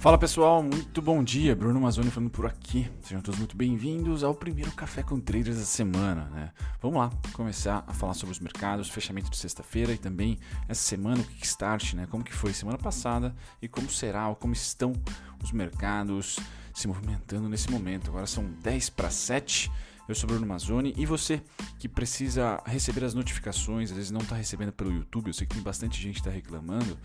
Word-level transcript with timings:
Fala 0.00 0.16
pessoal, 0.16 0.62
muito 0.62 1.02
bom 1.02 1.22
dia. 1.22 1.54
Bruno 1.54 1.78
Mazzoni 1.78 2.10
falando 2.10 2.30
por 2.30 2.46
aqui. 2.46 2.90
Sejam 3.02 3.20
todos 3.20 3.38
muito 3.38 3.54
bem-vindos 3.54 4.24
ao 4.24 4.34
primeiro 4.34 4.72
Café 4.72 5.02
com 5.02 5.20
Traders 5.20 5.58
da 5.58 5.64
semana. 5.64 6.24
Né? 6.30 6.52
Vamos 6.80 6.96
lá 6.96 7.10
começar 7.34 7.84
a 7.86 7.92
falar 7.92 8.14
sobre 8.14 8.32
os 8.32 8.40
mercados, 8.40 8.88
fechamento 8.88 9.28
de 9.28 9.36
sexta-feira 9.36 9.92
e 9.92 9.98
também 9.98 10.38
essa 10.66 10.80
semana, 10.80 11.20
o 11.20 11.24
kickstart, 11.24 11.92
né? 11.92 12.08
como 12.10 12.24
que 12.24 12.32
foi 12.32 12.54
semana 12.54 12.78
passada 12.78 13.36
e 13.60 13.68
como 13.68 13.90
será, 13.90 14.26
ou 14.30 14.36
como 14.36 14.54
estão 14.54 14.94
os 15.44 15.52
mercados 15.52 16.38
se 16.72 16.88
movimentando 16.88 17.46
nesse 17.46 17.70
momento. 17.70 18.08
Agora 18.08 18.26
são 18.26 18.50
10 18.62 18.88
para 18.88 19.10
7. 19.10 19.70
Eu 20.08 20.14
sou 20.14 20.26
Bruno 20.26 20.46
Mazzoni 20.46 20.94
e 20.96 21.04
você 21.04 21.42
que 21.78 21.86
precisa 21.86 22.62
receber 22.64 23.04
as 23.04 23.12
notificações, 23.12 23.90
às 23.90 23.96
vezes 23.96 24.10
não 24.10 24.22
está 24.22 24.34
recebendo 24.34 24.72
pelo 24.72 24.90
YouTube, 24.90 25.26
eu 25.26 25.34
sei 25.34 25.46
que 25.46 25.56
tem 25.56 25.62
bastante 25.62 26.00
gente 26.00 26.14
que 26.14 26.20
está 26.20 26.30
reclamando 26.30 26.98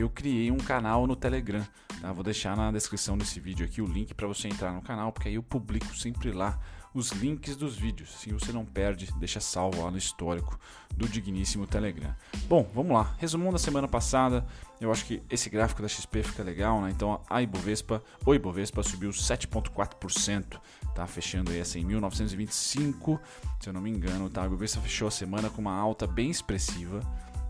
eu 0.00 0.10
criei 0.10 0.50
um 0.50 0.58
canal 0.58 1.06
no 1.06 1.16
Telegram. 1.16 1.66
Tá? 2.00 2.12
Vou 2.12 2.22
deixar 2.22 2.56
na 2.56 2.70
descrição 2.70 3.16
desse 3.16 3.40
vídeo 3.40 3.66
aqui 3.66 3.82
o 3.82 3.86
link 3.86 4.14
para 4.14 4.26
você 4.26 4.48
entrar 4.48 4.72
no 4.72 4.82
canal, 4.82 5.12
porque 5.12 5.28
aí 5.28 5.34
eu 5.34 5.42
publico 5.42 5.96
sempre 5.96 6.30
lá 6.30 6.58
os 6.94 7.10
links 7.12 7.56
dos 7.56 7.76
vídeos. 7.76 8.14
Assim 8.16 8.32
você 8.32 8.52
não 8.52 8.64
perde, 8.64 9.08
deixa 9.18 9.40
salvo 9.40 9.82
lá 9.82 9.90
no 9.90 9.98
histórico 9.98 10.58
do 10.96 11.08
digníssimo 11.08 11.66
Telegram. 11.66 12.14
Bom, 12.48 12.68
vamos 12.74 12.92
lá. 12.92 13.14
Resumão 13.18 13.52
da 13.52 13.58
semana 13.58 13.86
passada. 13.86 14.46
Eu 14.80 14.92
acho 14.92 15.04
que 15.04 15.22
esse 15.28 15.50
gráfico 15.50 15.82
da 15.82 15.88
XP 15.88 16.22
fica 16.22 16.42
legal, 16.42 16.80
né? 16.80 16.90
Então 16.90 17.20
a 17.28 17.42
Ibovespa, 17.42 18.02
o 18.24 18.34
Ibovespa 18.34 18.82
subiu 18.82 19.10
7.4%, 19.10 20.60
tá 20.94 21.06
fechando 21.06 21.50
aí 21.50 21.58
essa 21.58 21.78
em 21.78 21.84
1925, 21.84 23.20
se 23.60 23.68
eu 23.68 23.72
não 23.72 23.80
me 23.80 23.90
engano, 23.90 24.30
tá? 24.30 24.42
A 24.42 24.46
Ibovespa 24.46 24.80
fechou 24.80 25.08
a 25.08 25.10
semana 25.10 25.50
com 25.50 25.60
uma 25.60 25.74
alta 25.74 26.06
bem 26.06 26.30
expressiva 26.30 27.00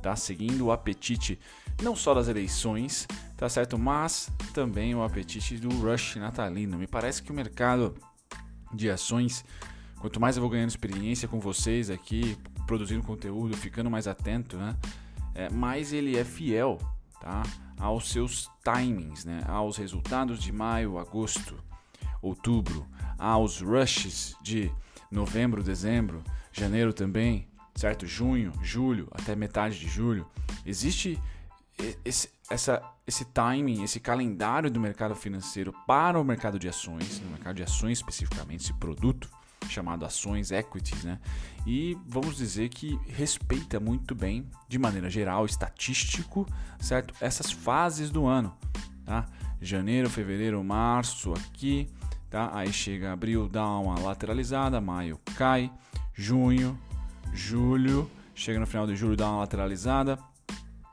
tá? 0.02 0.14
Seguindo 0.16 0.66
o 0.66 0.72
apetite 0.72 1.38
não 1.82 1.94
só 1.94 2.14
das 2.14 2.28
eleições, 2.28 3.06
tá 3.36 3.48
certo? 3.48 3.78
Mas 3.78 4.30
também 4.52 4.94
o 4.94 5.02
apetite 5.02 5.56
do 5.58 5.68
rush 5.68 6.16
natalino. 6.16 6.76
Me 6.76 6.86
parece 6.86 7.22
que 7.22 7.30
o 7.30 7.34
mercado 7.34 7.94
de 8.72 8.90
ações, 8.90 9.44
quanto 10.00 10.20
mais 10.20 10.36
eu 10.36 10.40
vou 10.40 10.50
ganhando 10.50 10.70
experiência 10.70 11.28
com 11.28 11.40
vocês 11.40 11.90
aqui, 11.90 12.36
produzindo 12.66 13.02
conteúdo, 13.02 13.56
ficando 13.56 13.90
mais 13.90 14.06
atento, 14.06 14.56
né? 14.56 14.76
É, 15.34 15.48
mais 15.50 15.92
ele 15.92 16.16
é 16.16 16.24
fiel, 16.24 16.78
tá? 17.20 17.42
Aos 17.78 18.10
seus 18.10 18.50
timings, 18.62 19.24
né? 19.24 19.40
Aos 19.46 19.76
resultados 19.76 20.42
de 20.42 20.52
maio, 20.52 20.98
agosto, 20.98 21.56
outubro, 22.20 22.86
aos 23.16 23.60
rushes 23.60 24.36
de 24.42 24.70
novembro, 25.10 25.62
dezembro, 25.62 26.22
janeiro 26.52 26.92
também, 26.92 27.48
certo? 27.78 28.08
Junho, 28.08 28.52
julho, 28.60 29.06
até 29.12 29.36
metade 29.36 29.78
de 29.78 29.86
julho. 29.86 30.26
Existe 30.66 31.16
esse, 32.04 32.28
essa, 32.50 32.82
esse 33.06 33.24
timing, 33.26 33.84
esse 33.84 34.00
calendário 34.00 34.68
do 34.68 34.80
mercado 34.80 35.14
financeiro 35.14 35.72
para 35.86 36.20
o 36.20 36.24
mercado 36.24 36.58
de 36.58 36.68
ações, 36.68 37.20
no 37.20 37.30
mercado 37.30 37.54
de 37.54 37.62
ações 37.62 37.98
especificamente, 37.98 38.64
esse 38.64 38.72
produto 38.72 39.30
chamado 39.68 40.04
ações, 40.04 40.50
equities, 40.50 41.04
né? 41.04 41.20
E 41.64 41.96
vamos 42.04 42.36
dizer 42.36 42.68
que 42.68 42.98
respeita 43.06 43.78
muito 43.78 44.12
bem, 44.12 44.50
de 44.66 44.76
maneira 44.76 45.08
geral, 45.08 45.46
estatístico, 45.46 46.46
certo? 46.80 47.14
Essas 47.20 47.52
fases 47.52 48.10
do 48.10 48.26
ano, 48.26 48.56
tá? 49.04 49.24
Janeiro, 49.60 50.10
fevereiro, 50.10 50.62
março 50.64 51.32
aqui, 51.32 51.88
tá? 52.28 52.50
Aí 52.52 52.72
chega 52.72 53.12
abril, 53.12 53.48
dá 53.48 53.68
uma 53.78 54.00
lateralizada, 54.00 54.80
maio 54.80 55.20
cai, 55.36 55.70
junho, 56.12 56.76
julho, 57.32 58.10
chega 58.34 58.58
no 58.58 58.66
final 58.66 58.86
de 58.86 58.96
julho, 58.96 59.16
dá 59.16 59.28
uma 59.28 59.40
lateralizada, 59.40 60.18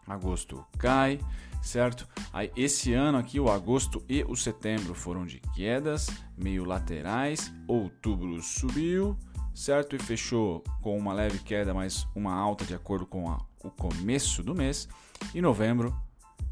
agosto 0.07 0.65
cai, 0.77 1.19
certo? 1.61 2.07
Aí 2.31 2.51
esse 2.55 2.93
ano 2.93 3.17
aqui, 3.17 3.39
o 3.39 3.49
agosto 3.49 4.03
e 4.07 4.23
o 4.27 4.35
setembro 4.35 4.93
foram 4.93 5.25
de 5.25 5.39
quedas, 5.55 6.07
meio 6.37 6.63
laterais, 6.63 7.51
outubro 7.67 8.41
subiu, 8.41 9.17
certo? 9.53 9.95
E 9.95 9.99
fechou 9.99 10.63
com 10.81 10.97
uma 10.97 11.13
leve 11.13 11.39
queda, 11.39 11.73
mas 11.73 12.07
uma 12.15 12.33
alta 12.33 12.65
de 12.65 12.75
acordo 12.75 13.05
com 13.05 13.29
a, 13.29 13.39
o 13.63 13.71
começo 13.71 14.43
do 14.43 14.53
mês, 14.53 14.87
e 15.33 15.41
novembro 15.41 15.95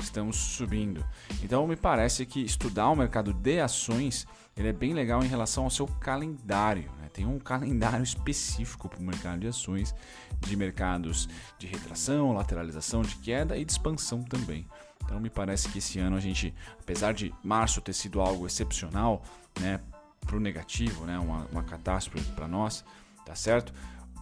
estamos 0.02 0.36
subindo. 0.36 1.06
Então 1.44 1.68
me 1.68 1.76
parece 1.76 2.26
que 2.26 2.42
estudar 2.42 2.90
o 2.90 2.96
mercado 2.96 3.34
de 3.34 3.59
ações 3.59 4.28
ele 4.56 4.68
é 4.68 4.74
bem 4.74 4.94
legal 4.94 5.24
em 5.24 5.28
relação 5.28 5.64
ao 5.64 5.70
seu 5.70 5.88
calendário. 5.88 6.90
Né? 7.00 7.09
Tem 7.12 7.26
um 7.26 7.40
calendário 7.40 8.03
específico 8.03 8.88
para 8.88 9.00
o 9.00 9.03
mercado 9.03 9.40
de 9.40 9.48
ações, 9.48 9.96
de 10.40 10.56
mercados 10.56 11.28
de 11.58 11.68
retração, 11.68 12.34
lateralização, 12.34 13.02
de 13.02 13.16
queda 13.16 13.58
e 13.58 13.66
de 13.66 13.72
expansão 13.72 14.24
também. 14.24 14.68
Então 15.03 15.20
me 15.20 15.30
parece 15.30 15.68
que 15.70 15.80
esse 15.80 16.00
ano 16.00 16.16
a 16.16 16.20
gente, 16.20 16.53
apesar 16.80 17.14
de 17.14 17.34
março 17.44 17.82
ter 17.82 17.94
sido 17.94 18.22
algo 18.22 18.46
excepcional, 18.46 19.24
né, 19.59 19.80
para 20.22 20.38
o 20.38 20.40
negativo, 20.40 21.06
né, 21.06 21.20
uma, 21.20 21.46
uma 21.52 21.64
catástrofe 21.64 22.32
para 22.32 22.48
nós, 22.48 22.86
tá 23.26 23.36
certo? 23.36 23.74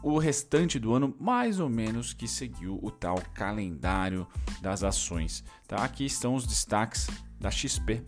O 0.03 0.17
restante 0.17 0.79
do 0.79 0.93
ano 0.93 1.15
mais 1.19 1.59
ou 1.59 1.69
menos 1.69 2.13
que 2.13 2.27
seguiu 2.27 2.79
o 2.81 2.89
tal 2.89 3.21
calendário 3.33 4.27
das 4.61 4.83
ações. 4.83 5.43
Tá? 5.67 5.77
Aqui 5.83 6.05
estão 6.05 6.35
os 6.35 6.45
destaques 6.45 7.07
da 7.39 7.51
XP 7.51 8.03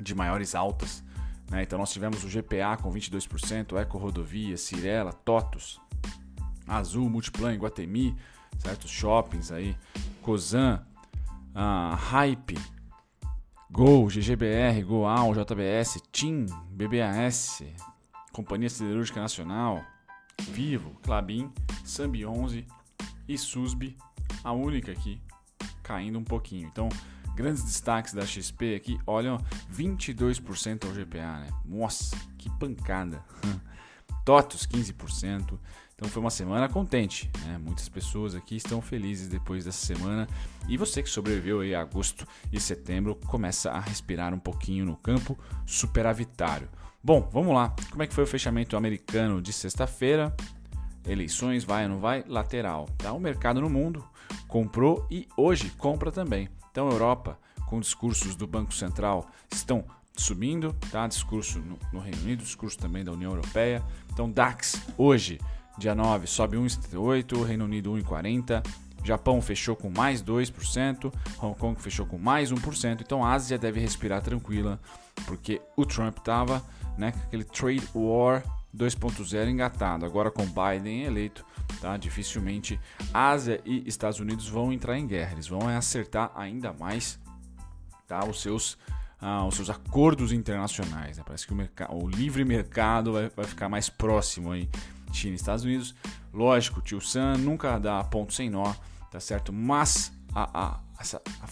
de 0.00 0.14
maiores 0.14 0.54
altas. 0.54 1.04
Né? 1.50 1.62
Então 1.62 1.78
nós 1.78 1.92
tivemos 1.92 2.24
o 2.24 2.28
GPA 2.28 2.76
com 2.80 2.90
22%, 2.90 3.78
Eco 3.78 3.98
Rodovia, 3.98 4.56
Cirela, 4.56 5.12
Totos, 5.12 5.80
Azul, 6.66 7.08
Multiplan, 7.08 7.56
Guatemi, 7.56 8.16
certos 8.58 8.90
shoppings 8.90 9.52
aí, 9.52 9.76
Cosan, 10.22 10.84
uh, 11.54 11.94
Hype, 11.94 12.58
Gol, 13.70 14.08
GGBR, 14.08 14.82
Goal, 14.82 15.34
JBS, 15.34 16.00
TIM, 16.12 16.46
BBAS, 16.70 17.62
Companhia 18.32 18.70
Siderúrgica 18.70 19.20
Nacional, 19.20 19.84
Vivo, 20.42 20.96
Clabin, 21.02 21.52
Sambi 21.84 22.24
11 22.24 22.66
e 23.28 23.38
Susbi, 23.38 23.96
a 24.42 24.52
única 24.52 24.92
aqui 24.92 25.20
caindo 25.84 26.18
um 26.18 26.24
pouquinho. 26.24 26.66
Então, 26.66 26.88
grandes 27.36 27.62
destaques 27.62 28.14
da 28.14 28.26
XP 28.26 28.74
aqui, 28.74 28.98
olham 29.06 29.38
22% 29.72 30.86
ao 30.86 30.92
GPA, 30.92 31.40
né? 31.40 31.48
Nossa, 31.64 32.16
que 32.38 32.50
pancada. 32.58 33.22
TOTUS 34.24 34.66
15%. 34.66 35.58
Então 35.94 36.08
foi 36.08 36.20
uma 36.20 36.30
semana 36.30 36.68
contente, 36.68 37.30
né? 37.44 37.56
Muitas 37.58 37.88
pessoas 37.88 38.34
aqui 38.34 38.56
estão 38.56 38.82
felizes 38.82 39.28
depois 39.28 39.64
dessa 39.64 39.86
semana. 39.86 40.26
E 40.68 40.76
você 40.76 41.02
que 41.02 41.08
sobreviveu 41.08 41.60
aí 41.60 41.74
a 41.74 41.82
agosto 41.82 42.26
e 42.52 42.58
setembro 42.58 43.14
começa 43.26 43.70
a 43.70 43.78
respirar 43.78 44.34
um 44.34 44.38
pouquinho 44.38 44.84
no 44.84 44.96
campo 44.96 45.38
superavitário. 45.64 46.68
Bom, 47.06 47.28
vamos 47.30 47.54
lá. 47.54 47.76
Como 47.90 48.02
é 48.02 48.06
que 48.06 48.14
foi 48.14 48.24
o 48.24 48.26
fechamento 48.26 48.78
americano 48.78 49.42
de 49.42 49.52
sexta-feira? 49.52 50.34
Eleições, 51.06 51.62
vai 51.62 51.82
ou 51.82 51.90
não 51.90 51.98
vai? 51.98 52.24
Lateral. 52.26 52.88
Tá? 52.96 53.12
O 53.12 53.20
mercado 53.20 53.60
no 53.60 53.68
mundo 53.68 54.02
comprou 54.48 55.06
e 55.10 55.28
hoje 55.36 55.68
compra 55.76 56.10
também. 56.10 56.48
Então, 56.70 56.88
Europa, 56.88 57.38
com 57.66 57.78
discursos 57.78 58.34
do 58.34 58.46
Banco 58.46 58.72
Central, 58.72 59.28
estão 59.52 59.84
subindo, 60.16 60.74
tá? 60.90 61.06
Discurso 61.06 61.58
no, 61.58 61.78
no 61.92 62.00
Reino 62.00 62.22
Unido, 62.22 62.42
discurso 62.42 62.78
também 62.78 63.04
da 63.04 63.12
União 63.12 63.32
Europeia. 63.32 63.84
Então, 64.10 64.30
DAX 64.30 64.80
hoje, 64.96 65.38
dia 65.76 65.94
9, 65.94 66.26
sobe 66.26 66.56
1,78, 66.56 67.44
Reino 67.44 67.66
Unido 67.66 67.92
1,40. 67.92 68.66
Japão 69.04 69.42
fechou 69.42 69.76
com 69.76 69.90
mais 69.90 70.22
2%, 70.22 71.12
Hong 71.38 71.58
Kong 71.58 71.78
fechou 71.78 72.06
com 72.06 72.16
mais 72.16 72.50
1%, 72.50 73.02
então 73.02 73.22
a 73.22 73.32
Ásia 73.34 73.58
deve 73.58 73.78
respirar 73.78 74.22
tranquila, 74.22 74.80
porque 75.26 75.60
o 75.76 75.84
Trump 75.84 76.16
estava 76.16 76.64
né, 76.96 77.12
aquele 77.26 77.44
trade 77.44 77.88
war 77.94 78.42
2.0 78.76 79.48
engatado. 79.48 80.04
Agora 80.04 80.30
com 80.30 80.44
Biden 80.44 81.04
eleito, 81.04 81.44
tá? 81.80 81.96
Dificilmente 81.96 82.78
Ásia 83.12 83.60
e 83.64 83.86
Estados 83.86 84.18
Unidos 84.18 84.48
vão 84.48 84.72
entrar 84.72 84.98
em 84.98 85.06
guerra. 85.06 85.32
Eles 85.32 85.46
vão 85.46 85.68
acertar 85.68 86.32
ainda 86.34 86.72
mais, 86.72 87.18
tá? 88.06 88.24
Os 88.24 88.42
seus 88.42 88.76
ah, 89.20 89.46
os 89.46 89.54
seus 89.54 89.70
acordos 89.70 90.32
internacionais. 90.32 91.16
Né? 91.16 91.22
Parece 91.24 91.46
que 91.46 91.54
o, 91.54 91.56
o 91.92 92.08
livre 92.08 92.44
mercado 92.44 93.12
vai, 93.14 93.30
vai, 93.30 93.46
ficar 93.46 93.70
mais 93.70 93.88
próximo 93.88 94.52
aí. 94.52 94.68
China 95.12 95.32
e 95.32 95.36
Estados 95.36 95.64
Unidos. 95.64 95.94
Lógico, 96.32 96.82
tio 96.82 97.00
Sam 97.00 97.38
nunca 97.38 97.78
dá 97.78 98.02
ponto 98.04 98.34
sem 98.34 98.50
nó, 98.50 98.74
tá 99.10 99.20
certo? 99.20 99.52
Mas 99.52 100.12
a, 100.34 100.66
a, 100.66 100.80
essa, 101.00 101.22
a, 101.40 101.46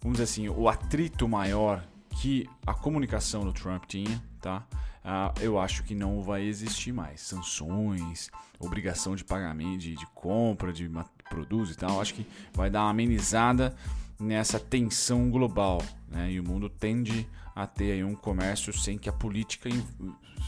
vamos 0.00 0.18
dizer 0.18 0.24
assim, 0.24 0.48
o 0.48 0.68
atrito 0.68 1.28
maior 1.28 1.84
que 2.12 2.48
a 2.66 2.74
comunicação 2.74 3.44
do 3.44 3.52
Trump 3.52 3.84
tinha, 3.86 4.22
tá? 4.40 4.66
Ah, 5.04 5.32
eu 5.40 5.58
acho 5.58 5.82
que 5.82 5.94
não 5.94 6.22
vai 6.22 6.42
existir 6.42 6.92
mais. 6.92 7.20
Sanções, 7.20 8.30
obrigação 8.60 9.16
de 9.16 9.24
pagamento, 9.24 9.80
de, 9.80 9.96
de 9.96 10.06
compra 10.14 10.72
de 10.72 10.88
produtos 11.28 11.72
e 11.72 11.76
tal. 11.76 12.00
Acho 12.00 12.14
que 12.14 12.26
vai 12.52 12.70
dar 12.70 12.82
uma 12.82 12.90
amenizada 12.90 13.74
nessa 14.20 14.60
tensão 14.60 15.28
global. 15.30 15.82
Né? 16.08 16.32
E 16.32 16.40
o 16.40 16.44
mundo 16.44 16.68
tende 16.68 17.28
a 17.54 17.66
ter 17.66 17.92
aí 17.92 18.04
um 18.04 18.14
comércio 18.14 18.72
sem 18.72 18.96
que 18.96 19.08
a 19.08 19.12
política 19.12 19.68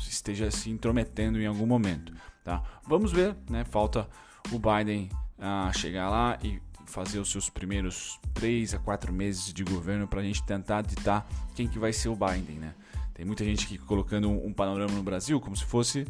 esteja 0.09 0.51
se 0.51 0.71
intrometendo 0.71 1.41
em 1.41 1.47
algum 1.47 1.67
momento. 1.67 2.15
Tá? 2.45 2.63
Vamos 2.87 3.11
ver, 3.11 3.37
né? 3.51 3.65
falta 3.65 4.09
o 4.53 4.59
Biden 4.59 5.11
ah, 5.39 5.73
chegar 5.75 6.09
lá 6.11 6.39
e 6.43 6.61
fazer 6.95 7.19
os 7.19 7.29
seus 7.29 7.51
primeiros 7.51 8.21
3 8.35 8.75
a 8.75 8.79
4 8.79 9.13
meses 9.13 9.53
de 9.53 9.65
governo 9.65 10.07
para 10.07 10.21
a 10.21 10.23
gente 10.23 10.41
tentar 10.45 10.83
ditar 10.83 11.27
quem 11.57 11.67
que 11.67 11.77
vai 11.77 11.93
ser 11.93 12.09
o 12.09 12.15
Biden, 12.15 12.61
né? 12.61 12.73
Tem 13.13 13.27
muita 13.27 13.45
gente 13.45 13.67
aqui 13.67 13.77
colocando 13.79 14.31
um, 14.31 14.53
panorama 14.53 14.95
no 14.95 15.03
Brasil 15.03 15.41
como 15.41 15.57
se 15.57 15.65
fosse 15.65 16.07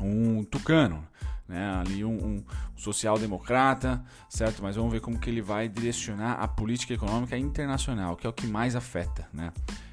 um 0.00 0.42
tucano, 0.42 1.06
né? 1.46 1.70
Ali 1.78 2.02
um, 2.02 2.12
um 2.12 2.44
social-democrata, 2.76 4.02
certo? 4.26 4.62
Mas 4.62 4.74
vamos 4.74 4.90
ver 4.90 5.00
como 5.02 5.18
que 5.18 5.28
ele 5.28 5.42
vai 5.42 5.68
direcionar 5.68 6.32
a 6.32 6.48
política 6.48 6.94
econômica 6.94 7.36
internacional, 7.36 8.16
que 8.16 8.26
é 8.26 8.30
o 8.30 8.32
que 8.32 8.46
mais 8.46 8.74
afeta, 8.74 9.28
né? 9.34 9.52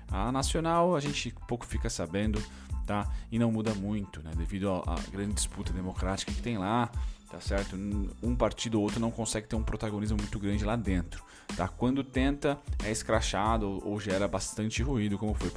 A 0.10 0.32
nacional 0.32 0.96
a 0.96 1.02
gente 1.02 1.36
pouco 1.50 1.66
fica 1.66 1.90
sabendo, 1.90 2.42
tá? 2.86 3.10
E 3.30 3.38
não 3.38 3.52
muda 3.52 3.74
muito, 3.74 4.24
né? 4.24 4.32
Devido 4.38 4.70
à 4.70 4.96
grande 5.12 5.34
disputa 5.34 5.74
democrática 5.74 6.32
que 6.32 6.42
tem 6.42 6.58
lá, 6.58 6.90
tá 7.30 7.40
certo? 7.40 7.76
Um 8.24 8.36
partido 8.36 8.76
ou 8.76 8.84
outro 8.84 9.00
não 9.00 9.12
consegue 9.12 9.48
ter 9.48 9.56
um 9.56 9.64
protagonismo 9.64 10.18
muito 10.18 10.40
grande 10.40 10.64
lá 10.64 10.76
dentro, 10.76 11.24
tá? 11.56 11.68
Quando 11.68 12.04
tenta 12.04 12.58
é 12.84 12.92
escrachado 12.92 13.82
ou, 13.86 14.00
gera 14.00 14.28
bastante 14.28 14.82
ruído, 14.82 15.18
como 15.18 15.34
foi, 15.34 15.50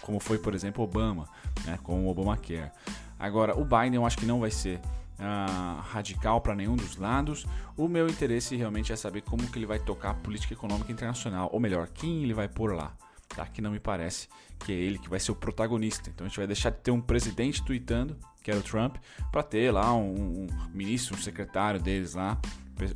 como 0.00 0.20
foi 0.20 0.38
por 0.38 0.54
exemplo 0.54 0.82
Obama, 0.82 1.28
né? 1.64 1.78
Com 1.82 2.06
o 2.06 2.08
Obamacare. 2.08 2.70
Agora 3.18 3.58
o 3.58 3.64
Biden 3.64 3.94
eu 3.94 4.06
acho 4.06 4.18
que 4.18 4.26
não 4.26 4.40
vai 4.40 4.50
ser 4.50 4.80
uh, 5.18 5.80
radical 5.80 6.40
para 6.40 6.54
nenhum 6.54 6.76
dos 6.76 6.96
lados. 6.96 7.46
O 7.76 7.86
meu 7.88 8.08
interesse 8.08 8.56
realmente 8.56 8.92
é 8.92 8.96
saber 8.96 9.22
como 9.22 9.46
que 9.46 9.58
ele 9.58 9.66
vai 9.66 9.78
tocar 9.78 10.10
a 10.10 10.14
política 10.14 10.54
econômica 10.54 10.90
internacional, 10.90 11.48
ou 11.52 11.60
melhor, 11.60 11.88
quem 11.88 12.22
ele 12.22 12.34
vai 12.34 12.48
pôr 12.48 12.74
lá 12.74 12.92
tá? 13.34 13.46
que 13.46 13.60
não 13.60 13.70
me 13.70 13.80
parece 13.80 14.28
que 14.60 14.72
é 14.72 14.74
ele 14.74 14.98
que 14.98 15.08
vai 15.08 15.20
ser 15.20 15.32
o 15.32 15.34
protagonista. 15.34 16.10
Então 16.10 16.24
a 16.24 16.28
gente 16.28 16.38
vai 16.38 16.46
deixar 16.46 16.70
de 16.70 16.78
ter 16.78 16.90
um 16.90 17.00
presidente 17.00 17.64
tweetando, 17.64 18.16
que 18.42 18.50
era 18.50 18.58
o 18.60 18.62
Trump, 18.62 18.96
para 19.30 19.42
ter 19.42 19.72
lá 19.72 19.92
um, 19.94 20.44
um, 20.44 20.46
ministro, 20.72 21.16
um 21.16 21.20
secretário 21.20 21.80
deles 21.80 22.14
lá, 22.14 22.38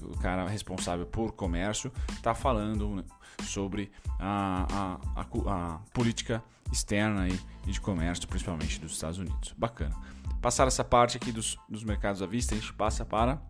o 0.02 0.18
cara 0.18 0.48
responsável 0.48 1.06
por 1.06 1.32
comércio, 1.32 1.92
tá 2.22 2.34
falando 2.34 3.04
sobre 3.42 3.90
a, 4.18 4.98
a, 5.14 5.20
a, 5.20 5.74
a 5.74 5.78
política 5.92 6.42
externa 6.72 7.28
e 7.28 7.70
de 7.70 7.80
comércio, 7.80 8.26
principalmente 8.28 8.80
dos 8.80 8.92
Estados 8.92 9.18
Unidos. 9.18 9.54
Bacana. 9.56 9.94
Passar 10.40 10.66
essa 10.66 10.84
parte 10.84 11.16
aqui 11.16 11.32
dos, 11.32 11.58
dos 11.68 11.84
mercados 11.84 12.22
à 12.22 12.26
vista, 12.26 12.54
a 12.54 12.58
gente 12.58 12.72
passa 12.72 13.04
para 13.04 13.40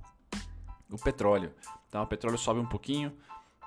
o 0.91 0.97
petróleo. 0.97 1.53
Tá? 1.91 2.03
O 2.03 2.07
petróleo 2.07 2.39
sobe 2.39 2.61
um 2.61 2.67
pouquinho, 2.67 3.13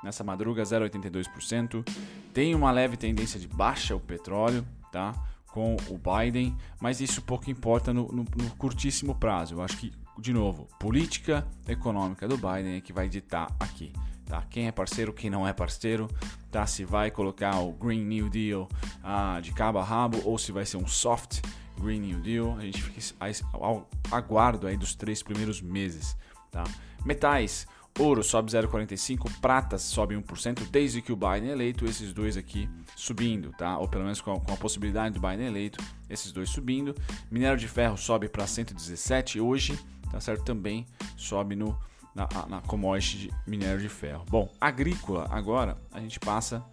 nessa 0.03 0.23
madruga 0.23 0.63
0,82%. 0.63 1.87
Tem 2.33 2.55
uma 2.55 2.71
leve 2.71 2.97
tendência 2.97 3.39
de 3.39 3.47
baixa 3.47 3.95
o 3.95 3.99
petróleo, 3.99 4.65
tá? 4.91 5.13
Com 5.47 5.75
o 5.89 5.97
Biden, 5.97 6.55
mas 6.79 7.01
isso 7.01 7.21
pouco 7.21 7.49
importa 7.49 7.93
no, 7.93 8.07
no, 8.07 8.23
no 8.23 8.49
curtíssimo 8.57 9.15
prazo. 9.15 9.55
Eu 9.55 9.61
acho 9.61 9.77
que, 9.77 9.91
de 10.17 10.31
novo, 10.31 10.67
política 10.79 11.47
econômica 11.67 12.27
do 12.27 12.37
Biden 12.37 12.75
é 12.75 12.81
que 12.81 12.93
vai 12.93 13.09
ditar 13.09 13.47
aqui. 13.59 13.91
Tá? 14.25 14.43
Quem 14.47 14.67
é 14.67 14.71
parceiro, 14.71 15.11
quem 15.11 15.27
não 15.27 15.47
é 15.47 15.51
parceiro, 15.51 16.07
tá? 16.51 16.67
Se 16.67 16.85
vai 16.85 17.09
colocar 17.09 17.59
o 17.61 17.71
Green 17.71 18.05
New 18.05 18.29
Deal 18.29 18.69
ah, 19.03 19.39
de 19.41 19.51
cabo 19.51 19.79
a 19.79 19.83
rabo 19.83 20.21
ou 20.23 20.37
se 20.37 20.51
vai 20.51 20.67
ser 20.67 20.77
um 20.77 20.85
soft 20.85 21.41
Green 21.81 21.99
New 22.01 22.19
Deal, 22.19 22.55
a 22.55 22.61
gente 22.61 22.83
fica 22.83 23.17
ao 23.53 23.89
aguardo 24.11 24.67
aí 24.67 24.77
dos 24.77 24.93
três 24.93 25.23
primeiros 25.23 25.61
meses, 25.61 26.15
tá? 26.51 26.63
Metais, 27.03 27.67
Ouro 27.97 28.23
sobe 28.23 28.51
0,45, 28.51 29.29
prata 29.41 29.77
sobe 29.77 30.15
1%, 30.15 30.69
desde 30.69 31.01
que 31.01 31.11
o 31.11 31.15
Biden 31.15 31.49
eleito, 31.49 31.85
esses 31.85 32.13
dois 32.13 32.37
aqui 32.37 32.69
subindo, 32.95 33.51
tá? 33.57 33.77
Ou 33.77 33.87
pelo 33.87 34.03
menos 34.03 34.21
com 34.21 34.31
a, 34.31 34.39
com 34.39 34.53
a 34.53 34.57
possibilidade 34.57 35.19
do 35.19 35.27
Biden 35.27 35.47
eleito, 35.47 35.83
esses 36.09 36.31
dois 36.31 36.49
subindo. 36.49 36.95
Minério 37.29 37.57
de 37.57 37.67
ferro 37.67 37.97
sobe 37.97 38.29
para 38.29 38.47
117 38.47 39.41
hoje, 39.41 39.77
tá 40.11 40.19
certo? 40.21 40.43
Também 40.43 40.85
sobe 41.17 41.55
no, 41.55 41.77
na, 42.15 42.27
na 42.47 42.61
commodity 42.61 43.17
de 43.17 43.33
minério 43.45 43.79
de 43.79 43.89
ferro. 43.89 44.23
Bom, 44.29 44.49
agrícola 44.59 45.27
agora 45.29 45.77
a 45.91 45.99
gente 45.99 46.19
passa 46.19 46.63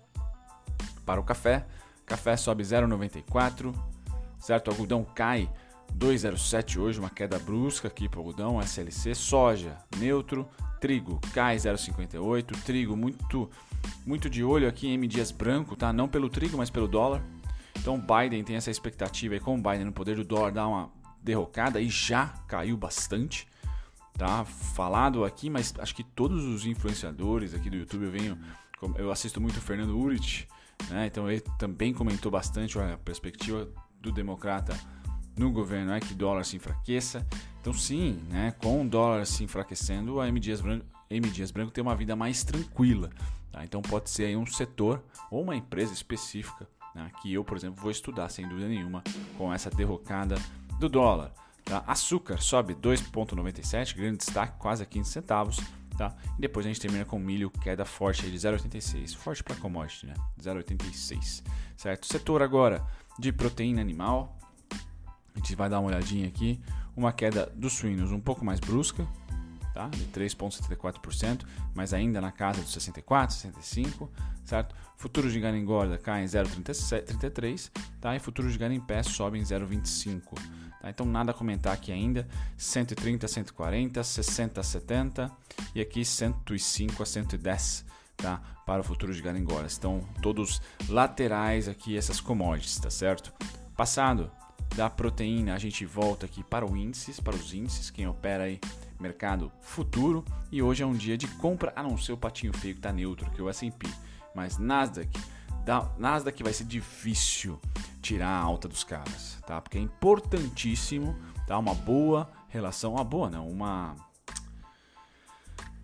para 1.04 1.20
o 1.20 1.24
café. 1.24 1.66
Café 2.04 2.36
sobe 2.36 2.62
0,94, 2.62 3.74
certo? 4.38 4.68
O 4.68 4.70
algodão 4.70 5.04
cai 5.04 5.50
2,07 5.94 6.78
hoje, 6.78 7.00
uma 7.00 7.10
queda 7.10 7.38
brusca 7.38 7.88
aqui 7.88 8.08
para 8.08 8.18
o 8.18 8.22
algodão, 8.22 8.60
SLC. 8.60 9.14
Soja 9.14 9.78
neutro, 9.98 10.48
Trigo 10.80 11.20
cai 11.32 11.56
0,58. 11.56 12.62
Trigo 12.64 12.96
muito 12.96 13.50
muito 14.04 14.28
de 14.28 14.44
olho 14.44 14.68
aqui 14.68 14.88
em 14.88 14.94
M 14.94 15.06
dias 15.06 15.30
branco, 15.30 15.76
tá? 15.76 15.92
Não 15.92 16.08
pelo 16.08 16.28
trigo, 16.28 16.56
mas 16.56 16.70
pelo 16.70 16.88
dólar. 16.88 17.22
Então 17.78 18.00
Biden 18.00 18.42
tem 18.42 18.56
essa 18.56 18.70
expectativa 18.70 19.34
aí 19.34 19.40
com 19.40 19.54
o 19.54 19.62
Biden 19.62 19.84
no 19.84 19.92
poder 19.92 20.16
do 20.16 20.24
dólar 20.24 20.52
dar 20.52 20.66
uma 20.66 20.90
derrocada 21.22 21.80
e 21.80 21.88
já 21.88 22.28
caiu 22.46 22.76
bastante. 22.76 23.46
Tá 24.16 24.44
falado 24.44 25.24
aqui, 25.24 25.50
mas 25.50 25.74
acho 25.78 25.94
que 25.94 26.02
todos 26.02 26.44
os 26.44 26.64
influenciadores 26.64 27.54
aqui 27.54 27.68
do 27.68 27.76
YouTube 27.76 28.04
eu 28.04 28.10
venho 28.10 28.38
eu 28.96 29.10
assisto 29.10 29.40
muito 29.40 29.56
o 29.56 29.60
Fernando 29.60 29.98
Urich, 29.98 30.46
né? 30.88 31.06
Então 31.06 31.30
ele 31.30 31.42
também 31.58 31.92
comentou 31.92 32.30
bastante 32.30 32.78
a 32.78 32.98
perspectiva 32.98 33.68
do 34.00 34.12
democrata 34.12 34.78
no 35.36 35.50
governo 35.50 35.92
é 35.92 36.00
que 36.00 36.12
o 36.12 36.16
dólar 36.16 36.44
se 36.44 36.56
enfraqueça. 36.56 37.26
Então, 37.60 37.72
sim, 37.72 38.22
né, 38.30 38.54
com 38.58 38.82
o 38.82 38.88
dólar 38.88 39.26
se 39.26 39.44
enfraquecendo, 39.44 40.20
a 40.20 40.28
M. 40.28 40.38
Dias 40.40 40.60
Branco, 40.60 40.86
M. 41.10 41.28
Dias 41.30 41.50
Branco 41.50 41.72
tem 41.72 41.82
uma 41.82 41.94
vida 41.94 42.16
mais 42.16 42.42
tranquila. 42.42 43.10
Tá? 43.52 43.64
Então, 43.64 43.82
pode 43.82 44.10
ser 44.10 44.26
aí 44.26 44.36
um 44.36 44.46
setor 44.46 45.02
ou 45.30 45.42
uma 45.42 45.56
empresa 45.56 45.92
específica 45.92 46.66
né, 46.94 47.10
que 47.20 47.32
eu, 47.32 47.44
por 47.44 47.56
exemplo, 47.56 47.80
vou 47.82 47.90
estudar 47.90 48.28
sem 48.30 48.48
dúvida 48.48 48.68
nenhuma 48.68 49.02
com 49.36 49.52
essa 49.52 49.68
derrocada 49.68 50.36
do 50.78 50.88
dólar. 50.88 51.32
Tá? 51.64 51.84
Açúcar 51.86 52.40
sobe 52.40 52.74
2,97, 52.74 53.94
grande 53.96 54.18
destaque, 54.18 54.58
quase 54.58 54.82
a 54.82 54.86
15 54.86 55.10
centavos. 55.10 55.60
Tá? 55.96 56.14
E 56.38 56.40
depois 56.40 56.64
a 56.64 56.68
gente 56.68 56.80
termina 56.80 57.04
com 57.04 57.18
milho, 57.18 57.50
queda 57.50 57.84
forte 57.84 58.30
de 58.30 58.36
0,86. 58.36 59.16
Forte 59.16 59.42
para 59.42 59.56
commodity, 59.56 60.06
né? 60.06 60.14
0,86. 60.40 61.42
Certo? 61.76 62.06
Setor 62.06 62.42
agora 62.42 62.84
de 63.18 63.32
proteína 63.32 63.80
animal, 63.80 64.35
a 65.36 65.38
gente 65.38 65.54
vai 65.54 65.68
dar 65.68 65.80
uma 65.80 65.88
olhadinha 65.88 66.26
aqui. 66.26 66.58
Uma 66.96 67.12
queda 67.12 67.52
dos 67.54 67.74
suínos 67.74 68.10
um 68.10 68.20
pouco 68.20 68.42
mais 68.42 68.58
brusca, 68.58 69.06
tá? 69.74 69.88
de 69.88 70.06
3,74%, 70.06 71.44
mas 71.74 71.92
ainda 71.92 72.20
na 72.20 72.32
casa 72.32 72.62
dos 72.62 72.72
64, 72.72 73.36
65, 73.36 74.10
certo? 74.42 74.74
Futuros 74.96 75.30
de 75.30 75.38
gado 75.38 75.56
engorda 75.56 75.98
caem 75.98 76.24
em 76.24 76.28
0,33, 76.28 77.70
tá? 78.00 78.16
E 78.16 78.18
futuros 78.18 78.52
de 78.52 78.58
gado 78.58 78.72
em 78.72 78.80
pé 78.80 79.02
sobem 79.02 79.42
em 79.42 79.44
0,25. 79.44 80.22
Tá? 80.80 80.88
Então 80.88 81.04
nada 81.04 81.32
a 81.32 81.34
comentar 81.34 81.74
aqui 81.74 81.92
ainda. 81.92 82.26
130 82.56 83.26
a 83.26 83.28
140, 83.28 84.02
60 84.02 84.60
a 84.60 84.64
70 84.64 85.30
e 85.74 85.82
aqui 85.82 86.02
105 86.02 87.02
a 87.02 87.06
110, 87.06 87.84
tá? 88.16 88.40
Para 88.64 88.80
o 88.80 88.84
futuro 88.84 89.12
de 89.12 89.20
gado 89.20 89.36
engorda. 89.36 89.66
Estão 89.66 90.00
todos 90.22 90.62
laterais 90.88 91.68
aqui 91.68 91.94
essas 91.94 92.18
commodities, 92.18 92.78
tá 92.78 92.88
certo? 92.88 93.34
Passado 93.76 94.30
da 94.74 94.90
proteína, 94.90 95.54
a 95.54 95.58
gente 95.58 95.86
volta 95.86 96.26
aqui 96.26 96.42
para 96.44 96.66
o 96.66 96.76
índices, 96.76 97.18
para 97.18 97.34
os 97.34 97.54
índices, 97.54 97.90
quem 97.90 98.06
opera 98.06 98.44
aí 98.44 98.60
mercado 99.00 99.50
futuro. 99.60 100.24
E 100.50 100.62
hoje 100.62 100.82
é 100.82 100.86
um 100.86 100.92
dia 100.92 101.16
de 101.16 101.26
compra, 101.26 101.72
a 101.74 101.82
não 101.82 101.96
ser 101.96 102.12
o 102.12 102.16
patinho 102.16 102.52
feio 102.52 102.74
que 102.74 102.80
está 102.80 102.92
neutro, 102.92 103.30
que 103.30 103.40
é 103.40 103.44
o 103.44 103.48
S&P. 103.48 103.88
Mas 104.34 104.58
Nasdaq, 104.58 105.08
da, 105.64 105.90
Nasdaq 105.98 106.42
vai 106.42 106.52
ser 106.52 106.64
difícil 106.64 107.58
tirar 108.02 108.28
a 108.28 108.38
alta 108.38 108.68
dos 108.68 108.84
caras, 108.84 109.38
tá? 109.46 109.60
Porque 109.60 109.78
é 109.78 109.80
importantíssimo, 109.80 111.16
tá? 111.46 111.58
Uma 111.58 111.74
boa 111.74 112.30
relação, 112.48 112.94
uma 112.94 113.04
boa 113.04 113.30
não, 113.30 113.48
uma 113.48 113.94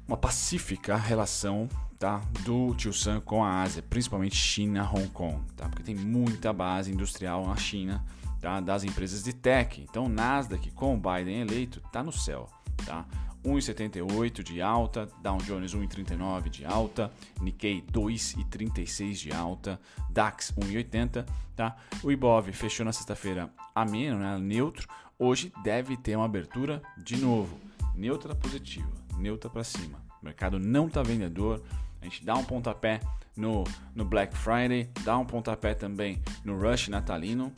uma 0.07 0.17
pacífica 0.17 0.97
relação 0.97 1.69
tá, 1.99 2.21
do 2.45 2.75
Tio 2.75 2.93
Sam 2.93 3.21
com 3.21 3.43
a 3.43 3.63
Ásia, 3.63 3.83
principalmente 3.83 4.37
China, 4.37 4.91
Hong 4.93 5.09
Kong, 5.09 5.41
tá? 5.57 5.69
Porque 5.69 5.83
tem 5.83 5.95
muita 5.95 6.53
base 6.53 6.93
industrial 6.93 7.47
na 7.47 7.57
China 7.57 8.05
tá? 8.43 8.61
das 8.61 8.85
empresas 8.85 9.23
de 9.23 9.33
tech. 9.33 9.81
Então, 9.81 10.09
Nasdaq 10.09 10.71
com 10.73 10.95
o 10.95 10.99
Biden 10.99 11.41
eleito 11.41 11.81
está 11.87 12.03
no 12.03 12.13
céu. 12.13 12.51
Tá? 12.85 13.07
1,78 13.45 14.43
de 14.43 14.61
alta, 14.61 15.09
Dow 15.21 15.39
Jones 15.39 15.75
1,39 15.75 16.49
de 16.49 16.65
alta, 16.65 17.11
Nikkei 17.41 17.83
2,36 17.93 19.15
de 19.15 19.33
alta, 19.33 19.81
DAX 20.11 20.53
1,80, 20.53 21.27
tá? 21.57 21.77
O 22.05 22.13
Ibov 22.13 22.53
fechou 22.53 22.85
na 22.85 22.93
sexta-feira 22.93 23.51
ameno, 23.75 24.19
né, 24.19 24.39
neutro. 24.39 24.89
Hoje 25.19 25.53
deve 25.65 25.97
ter 25.97 26.15
uma 26.15 26.25
abertura 26.25 26.81
de 26.99 27.17
novo, 27.17 27.59
neutra 27.97 28.33
positiva, 28.33 28.93
neutra 29.19 29.51
para 29.51 29.65
cima. 29.65 29.99
O 30.21 30.25
mercado 30.25 30.61
não 30.61 30.87
está 30.87 31.03
vendedor. 31.03 31.61
A 32.01 32.05
gente 32.05 32.25
dá 32.25 32.37
um 32.37 32.45
pontapé 32.45 33.01
no, 33.37 33.65
no 33.93 34.05
Black 34.05 34.37
Friday, 34.37 34.89
dá 35.03 35.19
um 35.19 35.25
pontapé 35.25 35.75
também 35.75 36.23
no 36.45 36.57
Rush 36.61 36.89
natalino 36.89 37.53